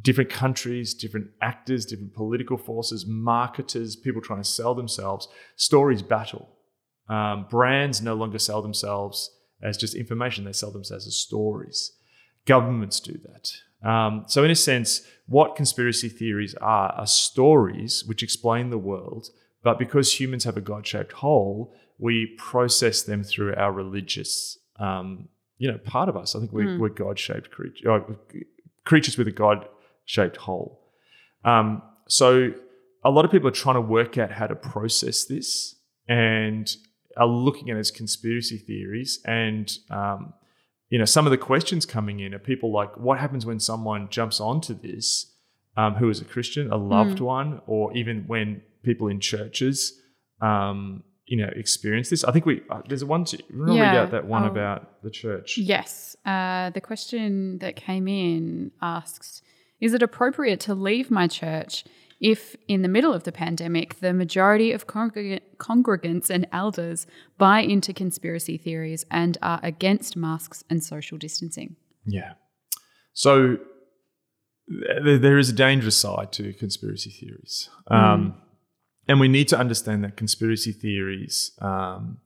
different 0.00 0.30
countries, 0.30 0.94
different 0.94 1.28
actors, 1.40 1.84
different 1.84 2.14
political 2.14 2.56
forces, 2.56 3.06
marketers, 3.06 3.94
people 3.94 4.20
trying 4.20 4.42
to 4.42 4.48
sell 4.48 4.74
themselves, 4.74 5.28
stories 5.56 6.02
battle. 6.02 6.48
Um, 7.08 7.46
brands 7.48 8.00
no 8.00 8.14
longer 8.14 8.38
sell 8.38 8.62
themselves 8.62 9.30
as 9.62 9.76
just 9.76 9.94
information, 9.94 10.44
they 10.44 10.52
sell 10.52 10.72
themselves 10.72 11.06
as 11.06 11.16
stories. 11.16 11.92
Governments 12.46 12.98
do 12.98 13.12
that. 13.24 13.52
Um, 13.82 14.24
so, 14.28 14.44
in 14.44 14.50
a 14.50 14.56
sense, 14.56 15.02
what 15.26 15.56
conspiracy 15.56 16.08
theories 16.08 16.54
are 16.56 16.92
are 16.92 17.06
stories 17.06 18.04
which 18.04 18.22
explain 18.22 18.70
the 18.70 18.78
world, 18.78 19.28
but 19.62 19.78
because 19.78 20.20
humans 20.20 20.44
have 20.44 20.56
a 20.56 20.60
God 20.60 20.86
shaped 20.86 21.12
hole, 21.12 21.74
we 21.98 22.34
process 22.38 23.02
them 23.02 23.22
through 23.22 23.54
our 23.54 23.72
religious, 23.72 24.58
um, 24.78 25.28
you 25.58 25.70
know, 25.70 25.78
part 25.78 26.08
of 26.08 26.16
us. 26.16 26.34
I 26.34 26.40
think 26.40 26.52
we're, 26.52 26.78
we're 26.78 26.88
God 26.88 27.18
shaped 27.18 27.50
creatures, 27.50 27.82
creatures 28.84 29.16
with 29.16 29.28
a 29.28 29.32
God 29.32 29.68
shaped 30.04 30.36
hole. 30.36 30.80
Um, 31.44 31.82
so, 32.08 32.52
a 33.04 33.10
lot 33.10 33.24
of 33.24 33.30
people 33.30 33.48
are 33.48 33.52
trying 33.52 33.76
to 33.76 33.80
work 33.80 34.18
out 34.18 34.30
how 34.30 34.46
to 34.46 34.54
process 34.54 35.24
this 35.24 35.76
and 36.08 36.76
are 37.16 37.26
looking 37.26 37.70
at 37.70 37.76
it 37.76 37.80
as 37.80 37.90
conspiracy 37.90 38.58
theories 38.58 39.20
and 39.24 39.78
um, 39.90 40.32
you 40.92 40.98
know, 40.98 41.06
some 41.06 41.24
of 41.26 41.30
the 41.30 41.38
questions 41.38 41.86
coming 41.86 42.20
in 42.20 42.34
are 42.34 42.38
people 42.52 42.70
like, 42.80 42.92
what 43.06 43.18
happens 43.18 43.46
when 43.46 43.58
someone 43.58 44.02
jumps 44.10 44.38
onto 44.40 44.74
this 44.74 45.06
um, 45.80 45.94
who 45.94 46.10
is 46.10 46.20
a 46.20 46.24
Christian, 46.34 46.70
a 46.70 46.76
loved 46.76 47.18
one, 47.18 47.62
or 47.66 47.96
even 47.96 48.24
when 48.26 48.60
people 48.82 49.08
in 49.08 49.18
churches, 49.18 49.98
um, 50.42 51.02
you 51.24 51.38
know, 51.38 51.50
experience 51.56 52.10
this? 52.10 52.24
I 52.24 52.30
think 52.32 52.44
we, 52.44 52.60
uh, 52.68 52.82
there's 52.88 53.00
a 53.00 53.06
one, 53.06 53.24
to, 53.24 53.38
read 53.50 53.76
Yeah, 53.76 54.02
out 54.02 54.10
that 54.10 54.26
one 54.26 54.42
I'll- 54.44 54.50
about 54.50 55.02
the 55.02 55.10
church? 55.10 55.56
Yes. 55.56 56.14
Uh, 56.26 56.68
the 56.70 56.82
question 56.82 57.56
that 57.60 57.74
came 57.74 58.06
in 58.06 58.70
asks 58.82 59.40
Is 59.80 59.94
it 59.94 60.02
appropriate 60.02 60.60
to 60.60 60.74
leave 60.74 61.10
my 61.10 61.26
church 61.26 61.84
if, 62.22 62.56
in 62.68 62.82
the 62.82 62.88
middle 62.88 63.12
of 63.12 63.24
the 63.24 63.32
pandemic, 63.32 63.98
the 63.98 64.12
majority 64.12 64.70
of 64.70 64.86
congreg- 64.86 65.40
congregants 65.58 66.30
and 66.30 66.46
elders 66.52 67.06
buy 67.36 67.60
into 67.60 67.92
conspiracy 67.92 68.56
theories 68.56 69.04
and 69.10 69.36
are 69.42 69.58
against 69.62 70.16
masks 70.16 70.62
and 70.70 70.82
social 70.84 71.18
distancing? 71.18 71.74
Yeah. 72.06 72.34
So 73.12 73.58
th- 75.04 75.20
there 75.20 75.36
is 75.36 75.50
a 75.50 75.52
dangerous 75.52 75.96
side 75.96 76.30
to 76.32 76.52
conspiracy 76.54 77.10
theories. 77.10 77.68
Um, 77.88 78.36
and 79.08 79.18
we 79.18 79.26
need 79.28 79.48
to 79.48 79.58
understand 79.58 80.04
that 80.04 80.16
conspiracy 80.16 80.72
theories 80.72 81.52
um, 81.60 82.18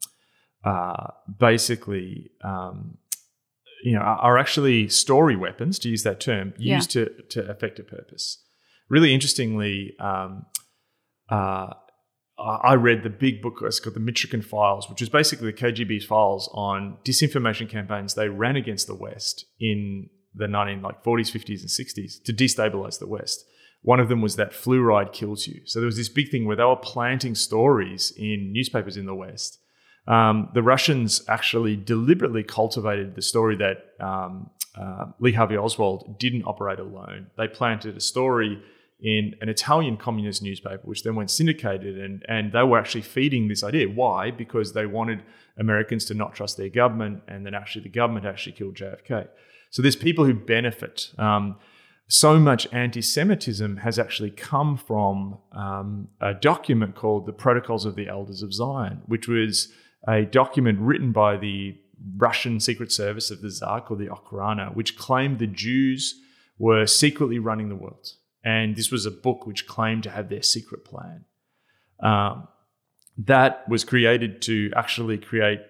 are 0.63 1.15
basically, 1.39 2.31
um, 2.45 2.99
you 3.83 3.95
know, 3.95 4.01
are, 4.03 4.19
are 4.19 4.39
actually 4.39 4.89
story 4.89 5.37
weapons, 5.37 5.79
to 5.79 5.89
use 5.89 6.03
that 6.03 6.21
term, 6.21 6.53
Yeah. 6.59 6.77
used 6.77 6.91
to, 6.91 7.11
to 7.31 7.51
effect 7.51 7.79
a 7.79 7.83
purpose. 7.83 8.43
Really 8.89 9.13
interestingly, 9.13 9.95
um, 9.99 10.47
uh, 11.29 11.75
I 12.39 12.75
read 12.75 13.03
the 13.03 13.11
big 13.11 13.41
book, 13.41 13.63
it's 13.63 13.81
called 13.81 13.97
the 13.97 14.01
Mitrokhin 14.01 14.45
Files, 14.45 14.91
which 14.91 15.01
is 15.01 15.09
basically 15.09 15.51
the 15.51 15.57
KGB's 15.57 16.05
files 16.05 16.51
on 16.53 16.99
disinformation 17.03 17.69
campaigns 17.69 18.15
they 18.15 18.29
ran 18.29 18.57
against 18.57 18.87
the 18.87 18.95
West 18.95 19.47
in 19.59 20.11
the 20.35 20.47
19 20.47 20.83
like 20.83 21.03
40s, 21.03 21.33
50s, 21.33 21.61
and 21.61 21.71
60s 21.71 22.23
to 22.25 22.33
destabilize 22.33 22.99
the 22.99 23.07
West. 23.07 23.47
One 23.83 24.01
of 24.01 24.09
them 24.09 24.21
was 24.21 24.37
that 24.37 24.53
fluoride 24.53 25.13
kills 25.13 25.47
you. 25.47 25.63
So 25.65 25.81
there 25.81 25.87
was 25.87 25.97
this 25.97 26.11
big 26.11 26.31
thing 26.31 26.45
where 26.45 26.57
they 26.57 26.65
were 26.65 26.77
planting 26.77 27.35
stories 27.35 28.13
in 28.17 28.53
newspapers 28.53 28.97
in 28.99 29.07
the 29.07 29.15
West. 29.15 29.59
Um, 30.07 30.51
the 30.55 30.63
Russians 30.63 31.23
actually 31.29 31.75
deliberately 31.77 32.43
cultivated 32.43 33.15
the 33.15 33.23
story 33.23 33.57
that 33.57 34.05
um, 34.05 34.51
uh, 34.79 35.07
Lee 35.21 35.33
Harvey 35.33 35.57
Oswald 35.57 36.19
didn't 36.19 36.45
operate 36.45 36.79
alone. 36.79 37.29
They 37.39 37.49
planted 37.49 37.97
a 37.97 38.01
story 38.01 38.63
in 39.01 39.35
an 39.41 39.49
Italian 39.49 39.97
communist 39.97 40.43
newspaper, 40.43 40.81
which 40.85 41.03
then 41.03 41.15
went 41.15 41.31
syndicated, 41.31 41.99
and, 41.99 42.25
and 42.29 42.53
they 42.53 42.63
were 42.63 42.79
actually 42.79 43.03
feeding 43.03 43.49
this 43.49 43.63
idea. 43.63 43.87
Why? 43.87 44.31
Because 44.31 44.73
they 44.73 44.87
wanted 44.87 45.23
Americans 45.59 46.05
to 46.07 46.15
not 46.15 46.35
trust 46.35 46.57
their 46.57 46.71
government, 46.71 47.23
and 47.29 47.45
then 47.45 47.55
actually 47.55 47.83
the 47.83 47.91
government 47.91 48.27
actually 48.27 48.53
killed 48.53 48.75
JFK. 48.75 49.29
So 49.71 49.83
there's 49.83 49.97
people 49.97 50.25
who 50.25 50.35
benefit. 50.35 51.11
Um, 51.19 51.57
so 52.09 52.39
much 52.39 52.69
anti-Semitism 52.73 53.79
has 53.79 53.99
actually 53.99 54.31
come 54.31 54.77
from 54.77 55.39
um, 55.53 56.09
a 56.21 56.35
document 56.35 56.95
called 56.95 57.27
the 57.27 57.33
Protocols 57.33 57.85
of 57.85 57.97
the 57.97 58.09
Elders 58.09 58.43
of 58.43 58.55
Zion, 58.55 59.03
which 59.07 59.27
was 59.27 59.73
a 60.09 60.23
document 60.25 60.79
written 60.81 61.13
by 61.13 61.37
the 61.37 61.77
Russian 62.17 62.61
Secret 62.61 62.93
Service 62.93 63.31
of 63.31 63.41
the 63.41 63.51
Tsar 63.51 63.81
called 63.81 64.01
the 64.01 64.07
Okhrana, 64.07 64.75
which 64.75 64.97
claimed 64.97 65.39
the 65.39 65.47
Jews 65.47 66.15
were 66.59 66.87
secretly 66.87 67.39
running 67.39 67.69
the 67.69 67.75
world. 67.75 68.13
And 68.47 68.77
this 68.77 68.93
was 68.93 69.05
a 69.07 69.11
book 69.11 69.45
which 69.45 69.67
claimed 69.67 70.05
to 70.05 70.11
have 70.11 70.29
their 70.29 70.41
secret 70.41 70.85
plan. 70.85 71.25
Um, 71.99 72.47
that 73.19 73.69
was 73.69 73.83
created 73.83 74.41
to 74.43 74.71
actually 74.77 75.19
create, 75.19 75.63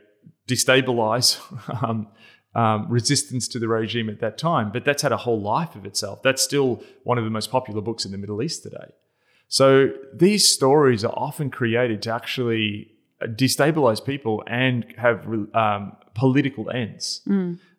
destabilize 0.46 1.40
um, 1.82 2.08
um, 2.54 2.86
resistance 2.90 3.48
to 3.48 3.58
the 3.58 3.66
regime 3.66 4.10
at 4.10 4.20
that 4.20 4.36
time. 4.36 4.72
But 4.72 4.84
that's 4.84 5.00
had 5.00 5.12
a 5.12 5.16
whole 5.16 5.40
life 5.40 5.74
of 5.74 5.86
itself. 5.86 6.22
That's 6.22 6.42
still 6.42 6.82
one 7.02 7.16
of 7.16 7.24
the 7.24 7.30
most 7.30 7.50
popular 7.50 7.80
books 7.80 8.04
in 8.04 8.12
the 8.12 8.18
Middle 8.18 8.42
East 8.42 8.62
today. 8.62 8.92
So 9.48 9.88
these 10.12 10.46
stories 10.46 11.02
are 11.02 11.14
often 11.16 11.50
created 11.50 12.02
to 12.02 12.12
actually 12.12 12.90
destabilize 13.22 14.04
people 14.04 14.42
and 14.46 14.84
have 14.98 15.26
um, 15.54 15.96
political 16.14 16.68
ends. 16.68 17.22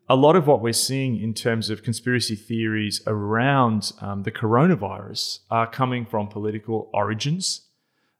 A 0.10 0.15
lot 0.15 0.38
of 0.38 0.48
what 0.48 0.62
we're 0.62 0.72
seeing 0.72 1.20
in 1.22 1.34
terms 1.34 1.70
of 1.70 1.84
conspiracy 1.84 2.36
theories 2.36 3.02
around 3.06 3.91
um, 4.00 4.24
the 4.24 4.32
coronavirus 4.32 5.39
are 5.52 5.70
coming 5.70 6.06
from 6.06 6.30
political 6.30 6.89
origins. 6.93 7.65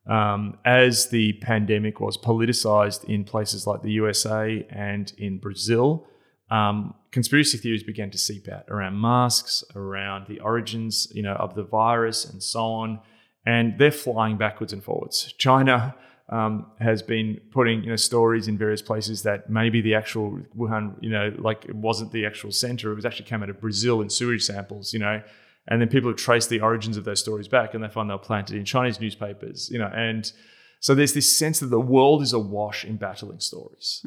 Um, 0.06 0.58
as 0.66 1.10
the 1.10 1.34
pandemic 1.34 2.02
was 2.02 2.18
politicized 2.18 3.06
in 3.06 3.24
places 3.24 3.66
like 3.66 3.84
the 3.84 3.92
USA 3.92 4.66
and 4.70 5.14
in 5.18 5.38
Brazil, 5.38 6.06
um, 6.50 6.94
conspiracy 7.12 7.58
theories 7.58 7.84
began 7.84 8.12
to 8.12 8.18
seep 8.18 8.50
out 8.50 8.66
around 8.70 9.00
masks, 9.00 9.64
around 9.74 10.28
the 10.28 10.40
origins, 10.42 11.08
you 11.14 11.24
know, 11.24 11.36
of 11.36 11.56
the 11.56 11.64
virus, 11.64 12.26
and 12.26 12.44
so 12.44 12.66
on. 12.66 13.00
And 13.46 13.78
they're 13.78 13.92
flying 13.92 14.38
backwards 14.38 14.74
and 14.74 14.84
forwards. 14.84 15.34
China 15.38 15.96
um, 16.30 16.66
has 16.80 17.02
been 17.02 17.40
putting 17.52 17.84
you 17.84 17.90
know 17.90 17.96
stories 17.96 18.48
in 18.48 18.58
various 18.58 18.82
places 18.82 19.24
that 19.24 19.50
maybe 19.50 19.82
the 19.82 19.96
actual 19.96 20.40
Wuhan, 20.58 20.96
you 21.02 21.10
know, 21.10 21.34
like 21.38 21.66
it 21.66 21.76
wasn't 21.76 22.12
the 22.12 22.26
actual 22.26 22.52
center. 22.52 22.92
It 22.92 22.96
was 22.96 23.06
actually 23.06 23.26
came 23.26 23.44
out 23.44 23.50
of 23.50 23.62
Brazil 23.62 24.02
in 24.02 24.10
sewage 24.10 24.44
samples, 24.44 24.94
you 24.94 25.00
know. 25.00 25.22
And 25.70 25.82
then 25.82 25.90
people 25.90 26.10
have 26.10 26.18
traced 26.18 26.50
the 26.50 26.62
origins 26.62 26.96
of 26.96 27.04
those 27.04 27.20
stories 27.20 27.48
back, 27.48 27.74
and 27.74 27.84
they 27.84 27.90
find 27.90 28.10
they 28.10 28.14
were 28.14 28.20
planted 28.20 28.56
in 28.56 28.66
Chinese 28.66 29.00
newspapers, 29.00 29.70
you 29.70 29.80
know. 29.80 29.92
And 29.94 30.32
so 30.80 30.96
there's 30.96 31.14
this 31.14 31.38
sense 31.38 31.60
that 31.60 31.68
the 31.68 31.80
world 31.80 32.22
is 32.22 32.34
awash 32.34 32.86
in 32.86 32.98
battling 32.98 33.40
stories. 33.40 34.02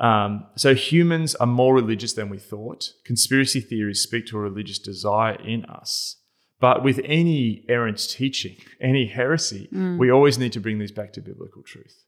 Um, 0.00 0.46
so 0.56 0.74
humans 0.74 1.34
are 1.34 1.46
more 1.46 1.74
religious 1.74 2.14
than 2.14 2.30
we 2.30 2.38
thought. 2.38 2.92
Conspiracy 3.04 3.60
theories 3.60 4.00
speak 4.00 4.26
to 4.28 4.38
a 4.38 4.40
religious 4.40 4.78
desire 4.78 5.34
in 5.34 5.64
us. 5.66 6.16
But 6.60 6.84
with 6.84 7.00
any 7.04 7.64
errant 7.68 7.98
teaching, 8.10 8.56
any 8.80 9.06
heresy, 9.06 9.68
we 9.98 10.10
always 10.10 10.38
need 10.38 10.52
to 10.52 10.60
bring 10.60 10.78
these 10.78 10.92
back 10.92 11.12
to 11.14 11.20
biblical 11.20 11.62
truth. 11.62 12.04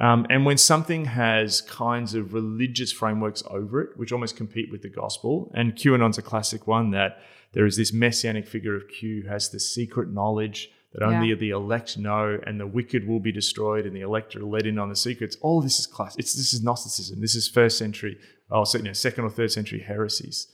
Um, 0.00 0.26
and 0.30 0.46
when 0.46 0.56
something 0.56 1.04
has 1.04 1.60
kinds 1.60 2.14
of 2.14 2.32
religious 2.32 2.90
frameworks 2.90 3.42
over 3.50 3.82
it, 3.82 3.90
which 3.98 4.12
almost 4.12 4.34
compete 4.36 4.70
with 4.72 4.80
the 4.80 4.88
gospel, 4.88 5.52
and 5.54 5.74
QAnon's 5.76 6.16
a 6.16 6.22
classic 6.22 6.66
one 6.66 6.92
that 6.92 7.18
there 7.52 7.66
is 7.66 7.76
this 7.76 7.92
messianic 7.92 8.46
figure 8.48 8.74
of 8.74 8.88
Q 8.88 9.22
who 9.22 9.28
has 9.28 9.50
this 9.50 9.74
secret 9.74 10.10
knowledge 10.10 10.70
that 10.94 11.02
only 11.04 11.28
Yeah. 11.28 11.34
the 11.34 11.50
elect 11.50 11.98
know, 11.98 12.38
and 12.46 12.58
the 12.58 12.66
wicked 12.66 13.06
will 13.06 13.20
be 13.20 13.30
destroyed, 13.32 13.84
and 13.84 13.94
the 13.94 14.00
elect 14.00 14.34
are 14.34 14.44
let 14.44 14.64
in 14.66 14.78
on 14.78 14.88
the 14.88 14.96
secrets. 14.96 15.36
All 15.42 15.58
of 15.58 15.64
this 15.64 15.78
is 15.78 15.86
class. 15.86 16.16
It's 16.18 16.34
this 16.34 16.54
is 16.54 16.62
Gnosticism. 16.62 17.20
This 17.20 17.34
is 17.34 17.46
first 17.48 17.76
century, 17.76 18.16
oh, 18.50 18.64
so, 18.64 18.78
you 18.78 18.84
know, 18.84 18.94
second 18.94 19.24
or 19.24 19.30
third 19.30 19.52
century 19.52 19.80
heresies. 19.80 20.46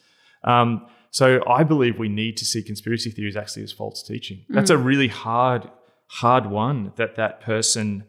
Um, 0.42 0.87
so 1.16 1.42
I 1.48 1.64
believe 1.64 1.98
we 1.98 2.11
need 2.11 2.37
to 2.37 2.44
see 2.44 2.62
conspiracy 2.62 3.11
theories 3.11 3.37
actually 3.37 3.62
as 3.62 3.72
false 3.72 4.02
teaching. 4.02 4.44
That's 4.50 4.68
a 4.68 4.76
really 4.76 5.09
hard, 5.09 5.66
hard 6.09 6.44
one 6.44 6.92
that 6.96 7.16
that 7.16 7.40
person 7.40 8.05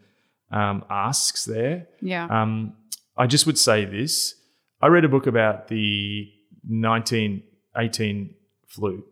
um, 0.50 0.84
asks 0.90 1.46
there. 1.46 1.86
Yeah. 2.02 2.26
Um, 2.26 2.74
I 3.16 3.26
just 3.26 3.46
would 3.46 3.56
say 3.56 3.86
this. 3.86 4.34
I 4.82 4.88
read 4.88 5.06
a 5.06 5.08
book 5.08 5.26
about 5.26 5.68
the 5.68 6.30
1918 6.68 8.34
flu, 8.66 9.02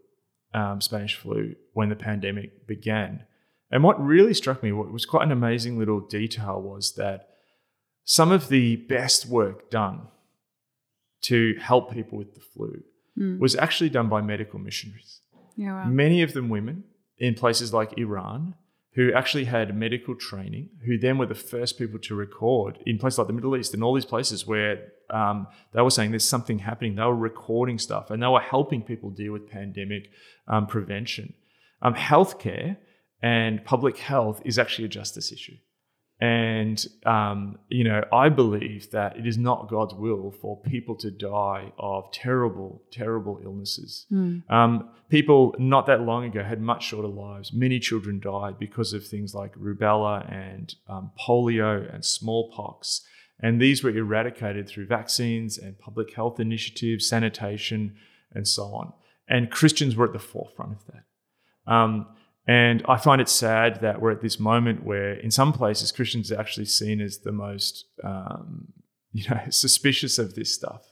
um, 0.53 0.83
Spanish 0.83 1.17
flu, 1.17 1.55
when 1.73 1.89
the 1.89 1.97
pandemic 1.97 2.67
began. 2.67 3.25
And 3.71 3.83
what 3.83 3.99
really 3.99 4.35
struck 4.35 4.63
me, 4.63 4.73
what 4.73 4.93
was 4.93 5.07
quite 5.07 5.23
an 5.23 5.33
amazing 5.33 5.79
little 5.79 6.01
detail, 6.01 6.61
was 6.61 6.97
that 6.97 7.31
some 8.05 8.31
of 8.31 8.51
the 8.51 8.77
best 8.77 9.25
work 9.25 9.71
done 9.71 10.09
to 11.23 11.55
help 11.59 11.95
people 11.95 12.19
with 12.19 12.35
the 12.35 12.43
flu 12.43 12.83
was 13.39 13.57
actually 13.57 13.91
done 13.91 14.09
by 14.09 14.21
medical 14.21 14.59
missionaries 14.59 15.21
yeah. 15.57 15.73
Wow. 15.73 15.89
many 15.89 16.23
of 16.23 16.33
them 16.33 16.49
women 16.49 16.85
in 17.19 17.35
places 17.35 17.73
like 17.73 17.99
Iran 17.99 18.55
who 18.97 19.13
actually 19.13 19.45
had 19.45 19.77
medical 19.77 20.15
training, 20.15 20.71
who 20.87 20.99
then 20.99 21.19
were 21.19 21.27
the 21.27 21.35
first 21.35 21.77
people 21.77 21.99
to 21.99 22.15
record 22.15 22.79
in 22.87 22.99
places 22.99 23.19
like 23.19 23.27
the 23.27 23.33
Middle 23.35 23.55
East 23.55 23.75
and 23.75 23.85
all 23.85 23.95
these 23.95 24.07
places 24.07 24.47
where 24.47 24.89
um, 25.11 25.47
they 25.75 25.83
were 25.83 25.91
saying 25.91 26.11
there's 26.11 26.25
something 26.27 26.61
happening. 26.61 26.95
They 26.95 27.03
were 27.03 27.15
recording 27.15 27.79
stuff 27.79 28.11
and 28.11 28.23
they 28.23 28.27
were 28.27 28.41
helping 28.41 28.83
people 28.83 29.11
deal 29.11 29.35
with 29.35 29.51
pandemic 29.51 30.09
um, 30.49 30.67
prevention. 30.67 31.35
Um, 31.83 31.95
healthcare 31.95 32.79
and 33.23 33.63
public 33.67 33.99
health 33.99 34.41
is 34.47 34.59
actually 34.59 34.87
a 34.87 34.89
justice 34.89 35.31
issue. 35.31 35.57
And, 36.19 36.83
um, 37.05 37.59
you 37.69 37.85
know, 37.85 38.03
I 38.11 38.31
believe 38.31 38.91
that 38.93 39.19
it 39.19 39.27
is 39.27 39.37
not 39.37 39.69
God's 39.69 39.93
will 39.93 40.31
for 40.31 40.59
people 40.63 40.97
to 40.97 41.11
die 41.11 41.73
of 41.79 42.11
terrible, 42.11 42.83
terrible 42.91 43.39
illnesses. 43.45 44.07
Um, 44.49 44.89
people 45.11 45.55
not 45.59 45.85
that 45.87 46.01
long 46.01 46.25
ago 46.25 46.43
had 46.43 46.61
much 46.61 46.85
shorter 46.85 47.09
lives. 47.09 47.53
Many 47.53 47.79
children 47.79 48.19
died 48.19 48.59
because 48.59 48.95
of 48.95 49.07
things 49.07 49.35
like 49.35 49.55
rubella 49.57 50.31
and 50.33 50.75
um, 50.89 51.11
polio 51.21 51.93
and 51.95 52.03
smallpox. 52.03 53.03
And 53.39 53.61
these 53.61 53.85
were 53.85 53.91
eradicated 53.91 54.67
through 54.67 54.87
vaccines 54.87 55.59
and 55.59 55.79
public 55.79 56.15
health 56.15 56.41
initiatives, 56.41 57.07
sanitation, 57.07 57.95
and 58.33 58.49
so 58.49 58.63
on. 58.63 58.95
And 59.29 59.51
Christians 59.51 59.97
were 59.97 60.07
at 60.07 60.15
the 60.15 60.19
forefront 60.19 60.73
of 60.73 60.87
that. 60.87 61.71
Um, 61.71 62.07
and 62.47 62.83
I 62.89 62.97
find 62.97 63.21
it 63.21 63.29
sad 63.29 63.81
that 63.81 64.01
we're 64.01 64.13
at 64.13 64.21
this 64.21 64.39
moment 64.39 64.85
where, 64.85 65.15
in 65.15 65.31
some 65.31 65.53
places, 65.53 65.91
Christians 65.91 66.31
are 66.31 66.39
actually 66.39 66.67
seen 66.67 67.01
as 67.01 67.19
the 67.19 67.33
most, 67.33 67.87
um, 68.05 68.73
you 69.13 69.29
know, 69.29 69.41
suspicious 69.51 70.19
of 70.19 70.35
this 70.35 70.55
stuff. 70.55 70.83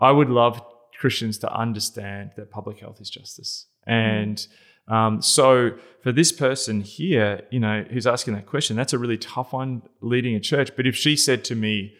I 0.00 0.12
would 0.12 0.30
love 0.30 0.62
Christians 1.00 1.38
to 1.38 1.52
understand 1.52 2.32
that 2.36 2.50
public 2.50 2.78
health 2.78 3.00
is 3.00 3.10
justice. 3.10 3.66
And 3.84 4.46
um, 4.86 5.20
so, 5.22 5.72
for 6.02 6.12
this 6.12 6.30
person 6.30 6.82
here, 6.82 7.42
you 7.50 7.58
know, 7.58 7.84
who's 7.90 8.06
asking 8.06 8.34
that 8.34 8.46
question, 8.46 8.76
that's 8.76 8.92
a 8.92 8.98
really 8.98 9.18
tough 9.18 9.52
one 9.52 9.82
leading 10.00 10.36
a 10.36 10.40
church. 10.40 10.70
But 10.76 10.86
if 10.86 10.94
she 10.94 11.16
said 11.16 11.44
to 11.46 11.56
me, 11.56 11.94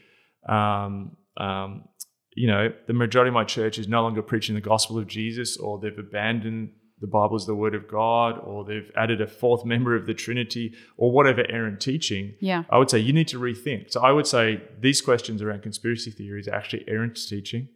um, 0.48 1.16
um, 1.36 1.88
you 2.34 2.46
know, 2.46 2.72
the 2.86 2.92
majority 2.92 3.28
of 3.28 3.34
my 3.34 3.44
church 3.44 3.78
is 3.78 3.88
no 3.88 4.02
longer 4.02 4.22
preaching 4.22 4.54
the 4.54 4.60
gospel 4.60 4.98
of 4.98 5.08
Jesus, 5.08 5.56
or 5.56 5.80
they've 5.80 5.98
abandoned 5.98 6.70
the 7.02 7.06
Bible 7.08 7.36
is 7.36 7.44
the 7.44 7.54
Word 7.54 7.74
of 7.74 7.86
God, 7.88 8.38
or 8.38 8.64
they've 8.64 8.90
added 8.96 9.20
a 9.20 9.26
fourth 9.26 9.64
member 9.66 9.94
of 9.94 10.06
the 10.06 10.14
Trinity, 10.14 10.72
or 10.96 11.12
whatever 11.12 11.44
errant 11.50 11.80
teaching, 11.80 12.34
Yeah. 12.40 12.62
I 12.70 12.78
would 12.78 12.88
say 12.88 12.98
you 13.00 13.12
need 13.12 13.28
to 13.28 13.38
rethink. 13.38 13.92
So 13.92 14.00
I 14.00 14.12
would 14.12 14.26
say 14.26 14.62
these 14.80 15.00
questions 15.02 15.42
around 15.42 15.62
conspiracy 15.62 16.10
theories 16.10 16.48
are 16.48 16.54
actually 16.54 16.84
errant 16.88 17.16
teaching. 17.28 17.68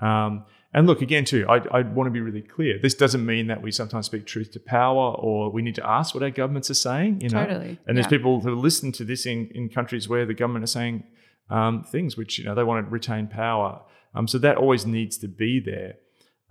Um, 0.00 0.44
and 0.74 0.86
look, 0.86 1.02
again, 1.02 1.26
too, 1.26 1.44
I, 1.48 1.56
I 1.70 1.82
want 1.82 2.06
to 2.06 2.10
be 2.10 2.20
really 2.20 2.40
clear. 2.40 2.78
This 2.80 2.94
doesn't 2.94 3.26
mean 3.26 3.48
that 3.48 3.60
we 3.60 3.70
sometimes 3.70 4.06
speak 4.06 4.24
truth 4.26 4.52
to 4.52 4.60
power 4.60 5.14
or 5.16 5.50
we 5.50 5.60
need 5.60 5.74
to 5.74 5.86
ask 5.86 6.14
what 6.14 6.22
our 6.22 6.30
governments 6.30 6.70
are 6.70 6.74
saying. 6.88 7.20
You 7.20 7.28
know? 7.28 7.44
Totally, 7.44 7.78
And 7.86 7.96
there's 7.96 8.06
yeah. 8.06 8.16
people 8.16 8.40
who 8.40 8.54
listen 8.54 8.90
to 8.92 9.04
this 9.04 9.26
in, 9.26 9.50
in 9.54 9.68
countries 9.68 10.08
where 10.08 10.24
the 10.24 10.32
government 10.32 10.64
are 10.64 10.68
saying 10.68 11.04
um, 11.50 11.84
things 11.84 12.16
which, 12.16 12.38
you 12.38 12.44
know, 12.46 12.54
they 12.54 12.64
want 12.64 12.86
to 12.86 12.90
retain 12.90 13.26
power. 13.26 13.82
Um, 14.14 14.26
so 14.26 14.38
that 14.38 14.56
always 14.56 14.86
needs 14.86 15.18
to 15.18 15.28
be 15.28 15.60
there. 15.60 15.96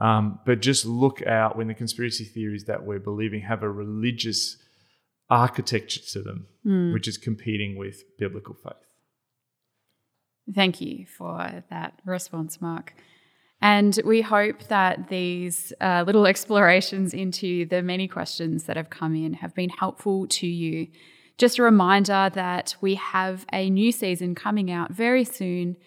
Um, 0.02 0.40
but 0.48 0.62
just 0.62 0.84
look 0.86 1.22
out 1.28 1.56
when 1.56 1.68
the 1.68 1.76
conspiracy 1.76 2.24
theories 2.24 2.66
that 2.66 2.84
we're 2.84 3.00
believing 3.00 3.42
have 3.42 3.62
a 3.62 3.70
religious 3.70 4.58
architecture 5.30 6.02
to 6.14 6.22
them, 6.22 6.48
Hmm. 6.64 6.92
which 6.92 7.08
is 7.08 7.18
competing 7.18 7.78
with 7.78 8.04
biblical 8.18 8.56
faith. 8.56 8.74
Thank 10.54 10.82
you 10.82 11.06
for 11.06 11.64
that 11.70 12.00
response, 12.04 12.60
Mark. 12.60 12.94
And 13.62 14.00
we 14.04 14.22
hope 14.22 14.64
that 14.70 15.10
these 15.10 15.72
uh, 15.80 16.04
little 16.06 16.26
explorations 16.26 17.14
into 17.14 17.66
the 17.68 17.84
many 17.84 18.08
questions 18.08 18.64
that 18.64 18.76
have 18.76 18.90
come 18.90 19.16
in 19.16 19.34
have 19.36 19.54
been 19.54 19.70
helpful 19.70 20.26
to 20.28 20.48
you. 20.48 20.88
Just 21.38 21.60
a 21.60 21.64
reminder 21.64 22.32
that 22.34 22.76
we 22.82 22.96
have 22.96 23.46
a 23.54 23.70
new 23.70 23.92
season 23.92 24.34
coming 24.34 24.72
out 24.72 24.92
very 24.92 25.24
soon, 25.24 25.78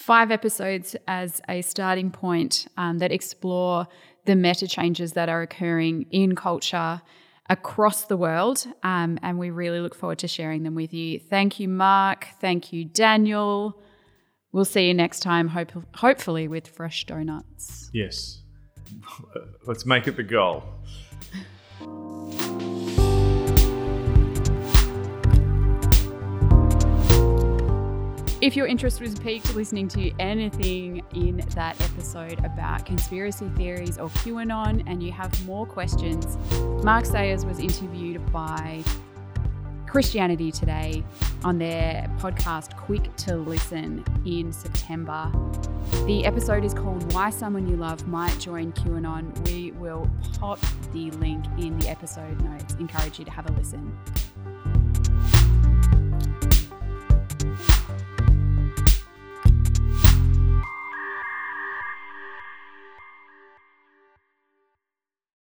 five 0.00 0.30
episodes 0.30 0.96
as 1.06 1.42
a 1.46 1.60
starting 1.60 2.10
point 2.10 2.66
um, 2.78 2.98
that 2.98 3.12
explore 3.12 3.86
the 4.24 4.34
meta 4.34 4.66
changes 4.66 5.12
that 5.12 5.28
are 5.28 5.42
occurring 5.42 6.06
in 6.10 6.34
culture 6.34 7.02
across 7.50 8.06
the 8.06 8.16
world. 8.16 8.66
Um, 8.82 9.18
and 9.22 9.38
we 9.38 9.50
really 9.50 9.78
look 9.80 9.94
forward 9.94 10.18
to 10.20 10.28
sharing 10.28 10.62
them 10.62 10.74
with 10.74 10.94
you. 10.94 11.18
Thank 11.18 11.60
you, 11.60 11.68
Mark. 11.68 12.28
Thank 12.40 12.72
you, 12.72 12.86
Daniel. 12.86 13.78
We'll 14.52 14.64
see 14.64 14.88
you 14.88 14.94
next 14.94 15.20
time, 15.20 15.48
hope, 15.48 15.70
hopefully 15.94 16.48
with 16.48 16.66
fresh 16.66 17.04
donuts. 17.04 17.90
Yes. 17.92 18.40
Let's 19.66 19.84
make 19.84 20.08
it 20.08 20.16
the 20.16 20.22
goal. 20.22 20.64
If 28.40 28.56
your 28.56 28.66
interest 28.66 29.02
was 29.02 29.18
piqued 29.18 29.54
listening 29.54 29.86
to 29.88 30.12
anything 30.18 31.02
in 31.14 31.44
that 31.54 31.78
episode 31.82 32.42
about 32.42 32.86
conspiracy 32.86 33.50
theories 33.50 33.98
or 33.98 34.08
QAnon 34.08 34.82
and 34.86 35.02
you 35.02 35.12
have 35.12 35.44
more 35.44 35.66
questions, 35.66 36.38
Mark 36.82 37.04
Sayers 37.04 37.44
was 37.44 37.58
interviewed 37.58 38.32
by 38.32 38.82
Christianity 39.86 40.50
Today 40.50 41.04
on 41.44 41.58
their 41.58 42.10
podcast 42.18 42.74
Quick 42.78 43.14
to 43.16 43.36
Listen 43.36 44.02
in 44.24 44.54
September. 44.54 45.30
The 46.06 46.24
episode 46.24 46.64
is 46.64 46.72
called 46.72 47.12
Why 47.12 47.28
Someone 47.28 47.68
You 47.68 47.76
Love 47.76 48.08
Might 48.08 48.38
Join 48.38 48.72
QAnon. 48.72 49.46
We 49.50 49.72
will 49.72 50.10
pop 50.38 50.60
the 50.94 51.10
link 51.10 51.44
in 51.58 51.78
the 51.80 51.90
episode 51.90 52.40
notes. 52.40 52.74
Encourage 52.76 53.18
you 53.18 53.26
to 53.26 53.30
have 53.30 53.50
a 53.50 53.52
listen. 53.52 53.94